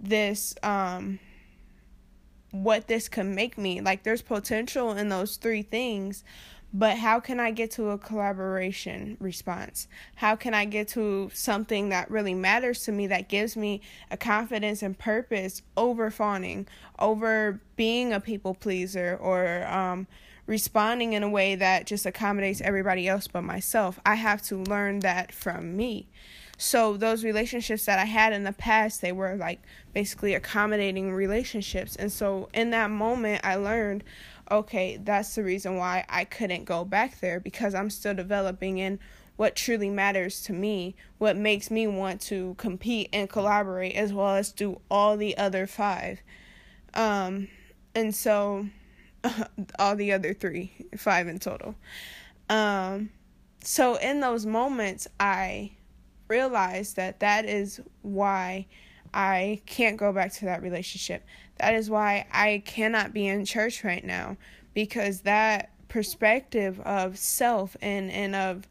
this, 0.00 0.54
um, 0.62 1.18
what 2.62 2.88
this 2.88 3.08
could 3.08 3.26
make 3.26 3.56
me. 3.58 3.80
Like, 3.80 4.02
there's 4.02 4.22
potential 4.22 4.92
in 4.92 5.08
those 5.08 5.36
three 5.36 5.62
things, 5.62 6.24
but 6.72 6.98
how 6.98 7.20
can 7.20 7.40
I 7.40 7.52
get 7.52 7.70
to 7.72 7.90
a 7.90 7.98
collaboration 7.98 9.16
response? 9.20 9.88
How 10.16 10.36
can 10.36 10.52
I 10.52 10.64
get 10.64 10.88
to 10.88 11.30
something 11.32 11.88
that 11.88 12.10
really 12.10 12.34
matters 12.34 12.82
to 12.84 12.92
me 12.92 13.06
that 13.06 13.28
gives 13.28 13.56
me 13.56 13.80
a 14.10 14.16
confidence 14.16 14.82
and 14.82 14.98
purpose 14.98 15.62
over 15.76 16.10
fawning, 16.10 16.66
over 16.98 17.60
being 17.76 18.12
a 18.12 18.20
people 18.20 18.54
pleaser, 18.54 19.16
or 19.20 19.66
um, 19.66 20.06
responding 20.46 21.14
in 21.14 21.22
a 21.22 21.28
way 21.30 21.54
that 21.54 21.86
just 21.86 22.04
accommodates 22.04 22.60
everybody 22.60 23.08
else 23.08 23.26
but 23.26 23.42
myself? 23.42 23.98
I 24.04 24.16
have 24.16 24.42
to 24.42 24.56
learn 24.56 25.00
that 25.00 25.32
from 25.32 25.76
me. 25.76 26.08
So 26.58 26.96
those 26.96 27.22
relationships 27.22 27.84
that 27.84 27.98
I 27.98 28.04
had 28.04 28.32
in 28.32 28.44
the 28.44 28.52
past, 28.52 29.02
they 29.02 29.12
were 29.12 29.36
like 29.36 29.60
basically 29.92 30.34
accommodating 30.34 31.12
relationships. 31.12 31.96
And 31.96 32.10
so 32.10 32.48
in 32.54 32.70
that 32.70 32.90
moment, 32.90 33.42
I 33.44 33.56
learned 33.56 34.04
okay, 34.50 34.96
that's 35.02 35.34
the 35.34 35.42
reason 35.42 35.76
why 35.76 36.04
I 36.08 36.24
couldn't 36.24 36.66
go 36.66 36.84
back 36.84 37.18
there 37.18 37.40
because 37.40 37.74
I'm 37.74 37.90
still 37.90 38.14
developing 38.14 38.78
in 38.78 39.00
what 39.36 39.56
truly 39.56 39.90
matters 39.90 40.42
to 40.42 40.52
me, 40.52 40.94
what 41.18 41.36
makes 41.36 41.70
me 41.70 41.86
want 41.86 42.20
to 42.22 42.54
compete 42.56 43.08
and 43.12 43.28
collaborate 43.28 43.94
as 43.96 44.12
well 44.12 44.36
as 44.36 44.52
do 44.52 44.80
all 44.90 45.16
the 45.16 45.36
other 45.36 45.66
five. 45.66 46.20
Um, 46.94 47.48
and 47.94 48.14
so 48.14 48.68
all 49.78 49.96
the 49.96 50.12
other 50.12 50.32
three, 50.32 50.72
five 50.96 51.28
in 51.28 51.38
total. 51.38 51.74
Um, 52.48 53.10
so 53.62 53.96
in 53.96 54.20
those 54.20 54.46
moments, 54.46 55.06
I 55.20 55.72
realized 56.28 56.96
that 56.96 57.20
that 57.20 57.44
is 57.44 57.80
why 58.02 58.66
I 59.12 59.62
can't 59.66 59.96
go 59.96 60.12
back 60.12 60.32
to 60.34 60.44
that 60.46 60.62
relationship. 60.62 61.24
That 61.58 61.74
is 61.74 61.88
why 61.88 62.26
I 62.32 62.62
cannot 62.64 63.12
be 63.12 63.26
in 63.26 63.44
church 63.44 63.82
right 63.84 64.04
now 64.04 64.36
because 64.74 65.22
that 65.22 65.70
perspective 65.88 66.80
of 66.80 67.16
self 67.16 67.76
and 67.80 68.10
and 68.10 68.34
of 68.34 68.68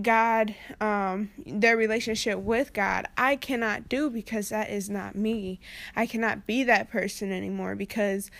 God, 0.00 0.54
um, 0.80 1.30
their 1.46 1.76
relationship 1.76 2.38
with 2.38 2.72
God, 2.72 3.06
I 3.16 3.36
cannot 3.36 3.88
do 3.88 4.08
because 4.08 4.48
that 4.48 4.70
is 4.70 4.88
not 4.88 5.14
me. 5.14 5.60
I 5.94 6.06
cannot 6.06 6.46
be 6.46 6.64
that 6.64 6.90
person 6.90 7.30
anymore 7.30 7.74
because 7.74 8.30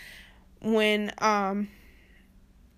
when, 0.63 1.13
um, 1.19 1.69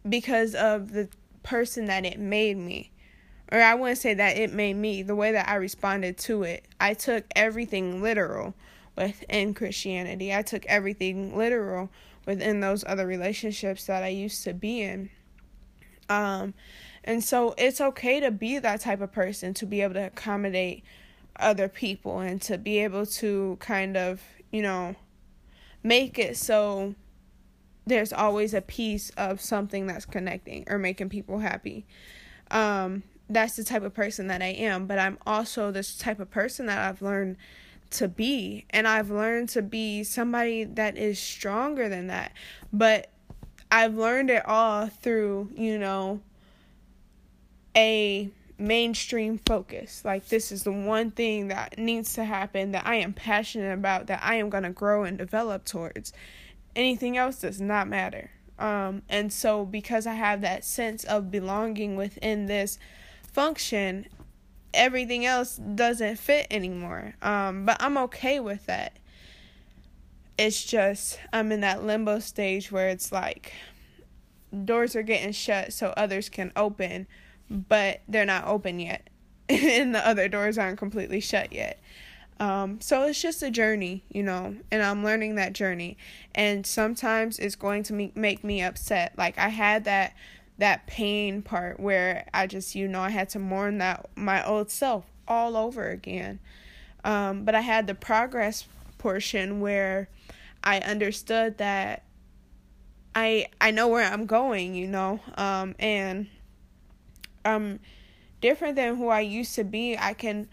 because 0.09 0.55
of 0.55 0.93
the 0.93 1.09
person 1.43 1.85
that 1.87 2.05
it 2.05 2.19
made 2.19 2.57
me, 2.57 2.91
or 3.53 3.61
I 3.61 3.75
wouldn't 3.75 3.99
say 3.99 4.15
that 4.15 4.37
it 4.37 4.53
made 4.53 4.75
me, 4.75 5.03
the 5.03 5.15
way 5.15 5.33
that 5.33 5.49
I 5.49 5.57
responded 5.57 6.19
to 6.19 6.43
it, 6.45 6.65
I 6.81 6.95
took 6.95 7.25
everything 7.37 8.03
literal 8.03 8.55
within 8.97 9.55
Christianity. 9.55 10.35
I 10.35 10.43
took 10.43 10.65
everything 10.67 11.37
literal 11.37 11.91
within 12.27 12.61
those 12.61 12.85
other 12.87 13.07
relationships 13.07 13.87
that 13.87 14.03
I 14.03 14.09
used 14.09 14.45
to 14.45 14.55
be 14.55 14.83
in. 14.83 15.11
Um, 16.09 16.55
and 17.05 17.23
so 17.23 17.55
it's 17.59 17.81
okay 17.81 18.21
to 18.21 18.31
be 18.31 18.59
that 18.59 18.81
type 18.81 19.01
of 19.01 19.13
person 19.13 19.53
to 19.55 19.67
be 19.67 19.83
able 19.83 19.95
to 19.95 20.07
accommodate 20.07 20.85
other 21.37 21.69
people 21.69 22.21
and 22.21 22.41
to 22.43 22.57
be 22.57 22.79
able 22.79 23.05
to 23.05 23.57
kind 23.61 23.97
of, 23.97 24.23
you 24.51 24.63
know, 24.63 24.95
make 25.83 26.19
it 26.19 26.37
so 26.37 26.95
there's 27.87 28.13
always 28.13 28.55
a 28.55 28.63
piece 28.63 29.11
of 29.11 29.41
something 29.41 29.87
that's 29.87 30.07
connecting 30.07 30.65
or 30.69 30.79
making 30.79 31.11
people 31.11 31.39
happy. 31.39 31.85
Um, 32.51 33.03
that's 33.29 33.57
the 33.57 33.65
type 33.65 33.83
of 33.83 33.95
person 33.95 34.27
that 34.29 34.43
I 34.43 34.49
am, 34.49 34.87
but 34.87 34.99
I'm 34.99 35.19
also 35.27 35.71
this 35.71 35.97
type 35.97 36.21
of 36.21 36.31
person 36.31 36.67
that 36.67 36.79
I've 36.79 37.03
learned 37.03 37.37
to 37.91 38.09
be 38.09 38.67
and 38.71 38.89
I've 38.89 39.11
learned 39.11 39.49
to 39.51 39.63
be 39.63 40.03
somebody 40.05 40.65
that 40.65 40.97
is 40.97 41.19
stronger 41.19 41.89
than 41.89 42.09
that. 42.09 42.33
But 42.73 43.11
I've 43.71 43.95
learned 43.95 44.31
it 44.31 44.47
all 44.47 44.89
through, 44.89 45.51
you 45.57 45.79
know, 45.79 46.21
a 47.77 48.31
mainstream 48.59 49.39
focus. 49.39 50.03
Like, 50.05 50.29
this 50.29 50.53
is 50.53 50.63
the 50.63 50.73
one 50.73 51.11
thing 51.11 51.49
that 51.49 51.79
needs 51.79 52.15
to 52.15 52.25
happen 52.25 52.73
that 52.73 52.87
I 52.87 52.97
am 52.97 53.13
passionate 53.13 53.73
about, 53.73 54.07
that 54.07 54.21
I 54.23 54.37
am 54.37 54.49
going 54.49 54.63
to 54.63 54.71
grow 54.71 55.05
and 55.05 55.19
develop 55.19 55.65
towards. 55.65 56.13
Anything 56.77 57.17
else 57.17 57.41
does 57.41 57.61
not 57.61 57.89
matter. 57.89 58.31
Um, 58.59 59.03
and 59.09 59.33
so, 59.33 59.65
because 59.65 60.07
I 60.07 60.15
have 60.15 60.41
that 60.43 60.65
sense 60.65 61.03
of 61.05 61.31
belonging 61.31 61.97
within 61.97 62.47
this 62.47 62.79
function, 63.35 64.07
everything 64.73 65.27
else 65.27 65.57
doesn't 65.57 66.19
fit 66.19 66.47
anymore. 66.51 67.15
Um, 67.21 67.67
but 67.67 67.77
I'm 67.81 67.99
okay 67.99 68.41
with 68.41 68.67
that. 68.67 68.99
It's 70.39 70.65
just, 70.65 71.21
I'm 71.33 71.53
in 71.53 71.61
that 71.61 71.85
limbo 71.85 72.19
stage 72.19 72.73
where 72.73 72.89
it's 72.89 73.13
like 73.13 73.53
doors 74.65 74.97
are 74.97 75.03
getting 75.03 75.33
shut 75.33 75.73
so 75.73 75.93
others 75.97 76.29
can 76.29 76.53
open 76.57 77.07
but 77.51 78.01
they're 78.09 78.25
not 78.25 78.47
open 78.47 78.79
yet, 78.79 79.09
and 79.49 79.95
the 79.95 80.07
other 80.07 80.29
doors 80.29 80.59
aren't 80.59 80.79
completely 80.79 81.21
shut 81.21 81.53
yet. 81.53 81.81
Um, 82.41 82.81
so 82.81 83.05
it's 83.05 83.23
just 83.23 83.43
a 83.43 83.51
journey, 83.51 84.03
you 84.09 84.23
know, 84.23 84.57
and 84.71 84.83
I'm 84.83 85.05
learning 85.05 85.37
that 85.37 85.53
journey. 85.53 85.97
And 86.35 86.67
sometimes 86.67 87.39
it's 87.39 87.55
going 87.55 87.85
to 87.85 87.93
make, 87.93 88.17
make 88.17 88.43
me 88.43 88.61
upset. 88.61 89.17
Like 89.17 89.39
I 89.39 89.49
had 89.49 89.85
that 89.85 90.15
that 90.59 90.87
pain 90.87 91.43
part 91.43 91.81
where 91.81 92.29
I 92.33 92.47
just, 92.47 92.75
you 92.75 92.87
know, 92.89 93.01
I 93.01 93.11
had 93.11 93.29
to 93.31 93.39
mourn 93.39 93.79
that 93.79 94.09
my 94.15 94.45
old 94.47 94.71
self 94.71 95.05
all 95.27 95.57
over 95.57 95.89
again. 95.89 96.39
Um, 97.03 97.45
but 97.45 97.55
I 97.55 97.61
had 97.61 97.87
the 97.87 97.95
progress 97.95 98.67
portion 98.99 99.61
where 99.61 100.09
I 100.63 100.79
understood 100.79 101.59
that 101.59 102.05
I 103.15 103.47
I 103.61 103.71
know 103.71 103.89
where 103.89 104.05
I'm 104.05 104.27
going, 104.27 104.75
you 104.75 104.89
know, 104.89 105.21
um, 105.37 105.75
and 105.79 106.29
um 107.45 107.81
different 108.41 108.77
than 108.77 108.97
who 108.97 109.09
I 109.09 109.21
used 109.21 109.55
to 109.57 109.65
be, 109.65 109.97
I 109.99 110.15
can 110.15 110.49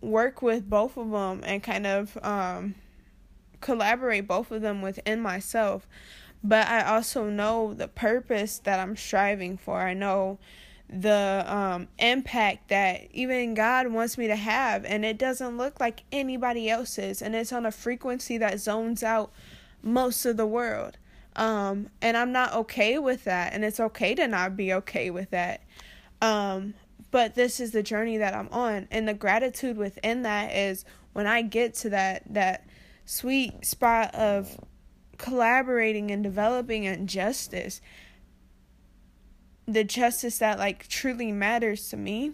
work 0.00 0.40
with 0.40 0.68
both 0.68 0.96
of 0.96 1.10
them 1.10 1.42
and 1.44 1.62
kind 1.62 1.86
of 1.86 2.16
um 2.22 2.74
collaborate 3.60 4.26
both 4.26 4.50
of 4.50 4.62
them 4.62 4.82
within 4.82 5.20
myself. 5.20 5.86
But 6.42 6.68
I 6.68 6.82
also 6.82 7.28
know 7.28 7.74
the 7.74 7.88
purpose 7.88 8.58
that 8.58 8.80
I'm 8.80 8.96
striving 8.96 9.58
for. 9.58 9.80
I 9.80 9.94
know 9.94 10.38
the 10.88 11.44
um, 11.46 11.88
impact 11.98 12.68
that 12.68 13.08
even 13.12 13.54
God 13.54 13.88
wants 13.88 14.18
me 14.18 14.26
to 14.26 14.36
have, 14.36 14.84
and 14.84 15.04
it 15.04 15.18
doesn't 15.18 15.56
look 15.56 15.78
like 15.78 16.02
anybody 16.10 16.68
else's, 16.68 17.22
and 17.22 17.34
it's 17.34 17.52
on 17.52 17.66
a 17.66 17.70
frequency 17.70 18.38
that 18.38 18.58
zones 18.58 19.02
out 19.02 19.32
most 19.82 20.24
of 20.26 20.36
the 20.36 20.46
world. 20.46 20.96
Um, 21.36 21.90
and 22.02 22.16
I'm 22.16 22.32
not 22.32 22.54
okay 22.54 22.98
with 22.98 23.24
that, 23.24 23.52
and 23.52 23.64
it's 23.64 23.78
okay 23.78 24.14
to 24.16 24.26
not 24.26 24.56
be 24.56 24.72
okay 24.74 25.10
with 25.10 25.30
that. 25.30 25.62
Um, 26.20 26.74
but 27.10 27.34
this 27.34 27.60
is 27.60 27.70
the 27.70 27.82
journey 27.82 28.18
that 28.18 28.34
I'm 28.34 28.48
on, 28.48 28.88
and 28.90 29.06
the 29.06 29.14
gratitude 29.14 29.76
within 29.76 30.22
that 30.22 30.54
is 30.54 30.84
when 31.12 31.26
I 31.26 31.42
get 31.42 31.74
to 31.76 31.90
that 31.90 32.22
that 32.30 32.66
sweet 33.04 33.64
spot 33.64 34.14
of 34.14 34.58
collaborating 35.20 36.10
and 36.10 36.22
developing 36.22 36.86
and 36.86 37.08
justice. 37.08 37.80
The 39.66 39.84
justice 39.84 40.38
that 40.38 40.58
like 40.58 40.88
truly 40.88 41.30
matters 41.30 41.88
to 41.90 41.96
me. 41.96 42.32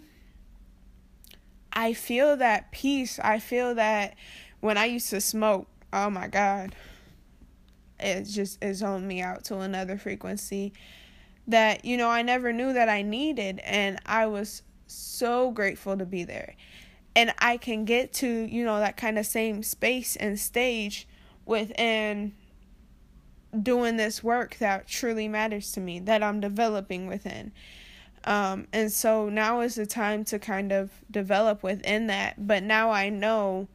I 1.71 1.93
feel 1.93 2.35
that 2.37 2.71
peace. 2.71 3.19
I 3.23 3.37
feel 3.39 3.75
that 3.75 4.15
when 4.59 4.77
i 4.77 4.85
used 4.85 5.09
to 5.09 5.21
smoke 5.21 5.67
oh 5.93 6.09
my 6.09 6.27
god 6.27 6.75
it 7.99 8.23
just 8.23 8.63
is 8.63 8.83
on 8.83 9.07
me 9.07 9.21
out 9.21 9.43
to 9.45 9.59
another 9.59 9.97
frequency 9.97 10.73
that 11.47 11.85
you 11.85 11.97
know 11.97 12.09
I 12.09 12.21
never 12.21 12.51
knew 12.51 12.73
that 12.73 12.89
I 12.89 13.01
needed 13.01 13.59
and 13.59 13.99
I 14.05 14.27
was 14.27 14.61
so 14.85 15.51
grateful 15.51 15.97
to 15.97 16.05
be 16.05 16.23
there. 16.23 16.55
And 17.15 17.33
I 17.39 17.57
can 17.57 17.85
get 17.85 18.13
to, 18.15 18.27
you 18.27 18.63
know, 18.63 18.79
that 18.79 18.95
kind 18.95 19.17
of 19.17 19.25
same 19.25 19.63
space 19.63 20.15
and 20.15 20.39
stage 20.39 21.07
within 21.45 22.33
doing 23.61 23.97
this 23.97 24.23
work 24.23 24.57
that 24.57 24.87
truly 24.87 25.27
matters 25.27 25.71
to 25.73 25.79
me, 25.79 25.99
that 25.99 26.23
I'm 26.23 26.39
developing 26.39 27.07
within. 27.07 27.51
Um, 28.23 28.67
and 28.73 28.91
so 28.91 29.29
now 29.29 29.61
is 29.61 29.75
the 29.75 29.85
time 29.85 30.25
to 30.25 30.39
kind 30.39 30.71
of 30.71 30.91
develop 31.09 31.63
within 31.63 32.07
that. 32.07 32.47
But 32.47 32.63
now 32.63 32.91
I 32.91 33.09
know, 33.09 33.67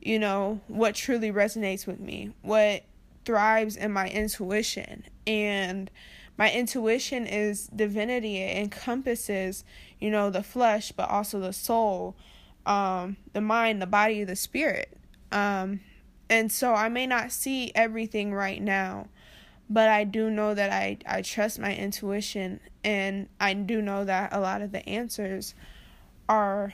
you 0.00 0.18
know, 0.18 0.60
what 0.66 0.94
truly 0.94 1.30
resonates 1.30 1.86
with 1.86 2.00
me, 2.00 2.32
what 2.42 2.84
thrives 3.24 3.76
in 3.76 3.92
my 3.92 4.08
intuition. 4.08 5.04
And 5.26 5.90
my 6.36 6.50
intuition 6.50 7.26
is 7.26 7.68
divinity 7.68 8.38
it 8.38 8.56
encompasses 8.56 9.64
you 10.00 10.10
know 10.10 10.30
the 10.30 10.42
flesh 10.42 10.92
but 10.92 11.08
also 11.08 11.38
the 11.38 11.52
soul 11.52 12.16
um 12.66 13.16
the 13.32 13.40
mind 13.40 13.80
the 13.80 13.86
body 13.86 14.24
the 14.24 14.36
spirit 14.36 14.96
um 15.30 15.80
and 16.32 16.50
so 16.50 16.74
i 16.74 16.88
may 16.88 17.06
not 17.06 17.30
see 17.30 17.70
everything 17.74 18.32
right 18.32 18.62
now 18.62 19.06
but 19.68 19.88
i 19.88 20.02
do 20.02 20.30
know 20.30 20.54
that 20.54 20.72
i 20.72 20.96
i 21.06 21.20
trust 21.20 21.58
my 21.58 21.76
intuition 21.76 22.58
and 22.82 23.28
i 23.38 23.52
do 23.52 23.82
know 23.82 24.04
that 24.04 24.32
a 24.32 24.40
lot 24.40 24.62
of 24.62 24.72
the 24.72 24.88
answers 24.88 25.54
are 26.28 26.72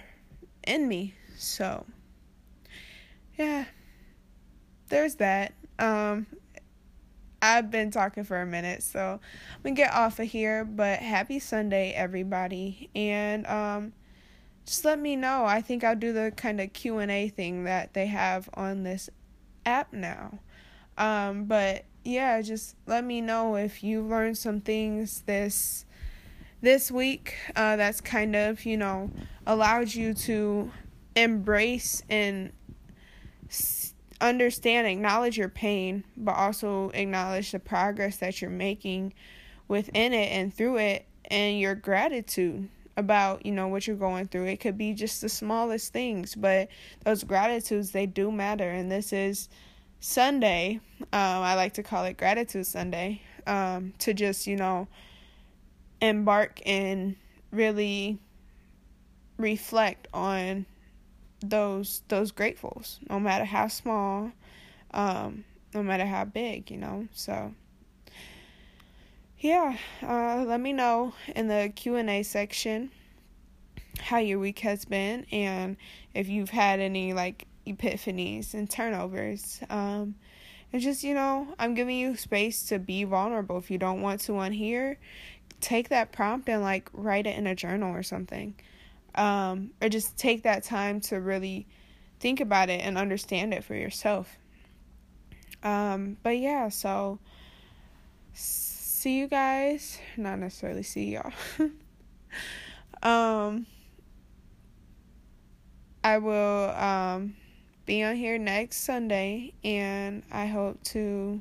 in 0.66 0.86
me 0.86 1.12
so 1.36 1.84
yeah 3.36 3.64
there's 4.88 5.16
that 5.16 5.52
um 5.78 6.26
I've 7.40 7.70
been 7.70 7.92
talking 7.92 8.24
for 8.24 8.40
a 8.40 8.46
minute, 8.46 8.82
so 8.82 9.20
I'm 9.22 9.62
gonna 9.62 9.76
get 9.76 9.94
off 9.94 10.18
of 10.18 10.26
here. 10.26 10.64
But 10.64 10.98
happy 10.98 11.38
Sunday, 11.38 11.92
everybody, 11.92 12.90
and 12.96 13.46
um, 13.46 13.92
just 14.66 14.84
let 14.84 14.98
me 14.98 15.14
know. 15.14 15.44
I 15.44 15.60
think 15.60 15.84
I'll 15.84 15.94
do 15.94 16.12
the 16.12 16.32
kind 16.34 16.60
of 16.60 16.72
Q 16.72 16.98
and 16.98 17.12
A 17.12 17.28
thing 17.28 17.62
that 17.62 17.94
they 17.94 18.06
have 18.06 18.50
on 18.54 18.82
this 18.82 19.08
app 19.68 19.92
now. 19.92 20.38
Um, 20.96 21.44
but 21.44 21.84
yeah, 22.04 22.40
just 22.40 22.74
let 22.86 23.04
me 23.04 23.20
know 23.20 23.54
if 23.56 23.84
you 23.84 24.02
learned 24.02 24.38
some 24.38 24.60
things 24.60 25.22
this 25.26 25.84
this 26.60 26.90
week. 26.90 27.36
Uh, 27.54 27.76
that's 27.76 28.00
kind 28.00 28.34
of 28.34 28.64
you 28.64 28.76
know 28.76 29.10
allowed 29.46 29.94
you 29.94 30.14
to 30.14 30.70
embrace 31.14 32.02
and 32.08 32.52
understand, 34.20 34.86
acknowledge 34.86 35.36
your 35.38 35.48
pain, 35.48 36.04
but 36.16 36.32
also 36.32 36.90
acknowledge 36.90 37.52
the 37.52 37.58
progress 37.58 38.16
that 38.16 38.40
you're 38.40 38.50
making 38.50 39.12
within 39.68 40.12
it 40.12 40.32
and 40.32 40.52
through 40.52 40.78
it 40.78 41.06
and 41.30 41.60
your 41.60 41.74
gratitude 41.74 42.68
about, 42.98 43.46
you 43.46 43.52
know, 43.52 43.68
what 43.68 43.86
you're 43.86 43.96
going 43.96 44.26
through. 44.26 44.46
It 44.46 44.60
could 44.60 44.76
be 44.76 44.92
just 44.92 45.22
the 45.22 45.28
smallest 45.28 45.92
things, 45.92 46.34
but 46.34 46.68
those 47.04 47.22
gratitudes 47.24 47.92
they 47.92 48.06
do 48.06 48.30
matter 48.30 48.68
and 48.68 48.90
this 48.90 49.12
is 49.12 49.48
Sunday. 50.00 50.80
Um, 51.00 51.08
I 51.12 51.54
like 51.54 51.74
to 51.74 51.82
call 51.82 52.04
it 52.04 52.16
gratitude 52.16 52.66
Sunday. 52.66 53.22
Um, 53.46 53.94
to 54.00 54.12
just, 54.12 54.46
you 54.46 54.56
know, 54.56 54.88
embark 56.02 56.60
and 56.66 57.16
really 57.50 58.18
reflect 59.38 60.06
on 60.12 60.66
those 61.40 62.02
those 62.08 62.30
gratefuls, 62.30 62.98
no 63.08 63.18
matter 63.18 63.44
how 63.46 63.68
small, 63.68 64.32
um, 64.92 65.44
no 65.72 65.82
matter 65.82 66.04
how 66.04 66.26
big, 66.26 66.70
you 66.70 66.76
know. 66.76 67.08
So 67.14 67.54
yeah, 69.40 69.76
uh, 70.02 70.44
let 70.46 70.60
me 70.60 70.72
know 70.72 71.14
in 71.34 71.48
the 71.48 71.72
Q 71.74 71.96
and 71.96 72.10
A 72.10 72.22
section 72.22 72.90
how 74.00 74.18
your 74.18 74.38
week 74.38 74.60
has 74.60 74.84
been 74.84 75.26
and 75.32 75.76
if 76.14 76.28
you've 76.28 76.50
had 76.50 76.80
any 76.80 77.12
like 77.12 77.46
epiphanies 77.66 78.54
and 78.54 78.68
turnovers. 78.68 79.60
Um, 79.70 80.16
and 80.72 80.82
just, 80.82 81.02
you 81.02 81.14
know, 81.14 81.54
I'm 81.58 81.74
giving 81.74 81.96
you 81.96 82.16
space 82.16 82.64
to 82.64 82.78
be 82.78 83.04
vulnerable. 83.04 83.58
If 83.58 83.70
you 83.70 83.78
don't 83.78 84.02
want 84.02 84.20
to 84.22 84.36
on 84.36 84.52
here, 84.52 84.98
take 85.60 85.88
that 85.88 86.12
prompt 86.12 86.48
and 86.48 86.62
like 86.62 86.90
write 86.92 87.26
it 87.26 87.36
in 87.38 87.46
a 87.46 87.54
journal 87.54 87.94
or 87.94 88.02
something. 88.02 88.54
Um, 89.14 89.70
or 89.80 89.88
just 89.88 90.16
take 90.16 90.42
that 90.42 90.64
time 90.64 91.00
to 91.02 91.20
really 91.20 91.66
think 92.20 92.40
about 92.40 92.68
it 92.68 92.80
and 92.80 92.98
understand 92.98 93.54
it 93.54 93.64
for 93.64 93.74
yourself. 93.74 94.36
Um, 95.62 96.16
but 96.22 96.38
yeah, 96.38 96.68
so 96.68 97.18
see 98.98 99.18
you 99.18 99.28
guys. 99.28 100.00
Not 100.16 100.40
necessarily 100.40 100.82
see 100.82 101.14
y'all. 101.14 101.32
um, 103.02 103.66
I 106.02 106.18
will 106.18 106.70
um, 106.70 107.36
be 107.86 108.02
on 108.02 108.16
here 108.16 108.38
next 108.38 108.78
Sunday, 108.78 109.52
and 109.62 110.24
I 110.32 110.46
hope 110.46 110.82
to 110.84 111.40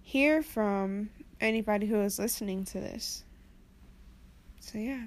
hear 0.00 0.42
from 0.42 1.10
anybody 1.42 1.86
who 1.86 2.00
is 2.00 2.18
listening 2.18 2.64
to 2.66 2.80
this. 2.80 3.22
So, 4.60 4.78
yeah. 4.78 5.04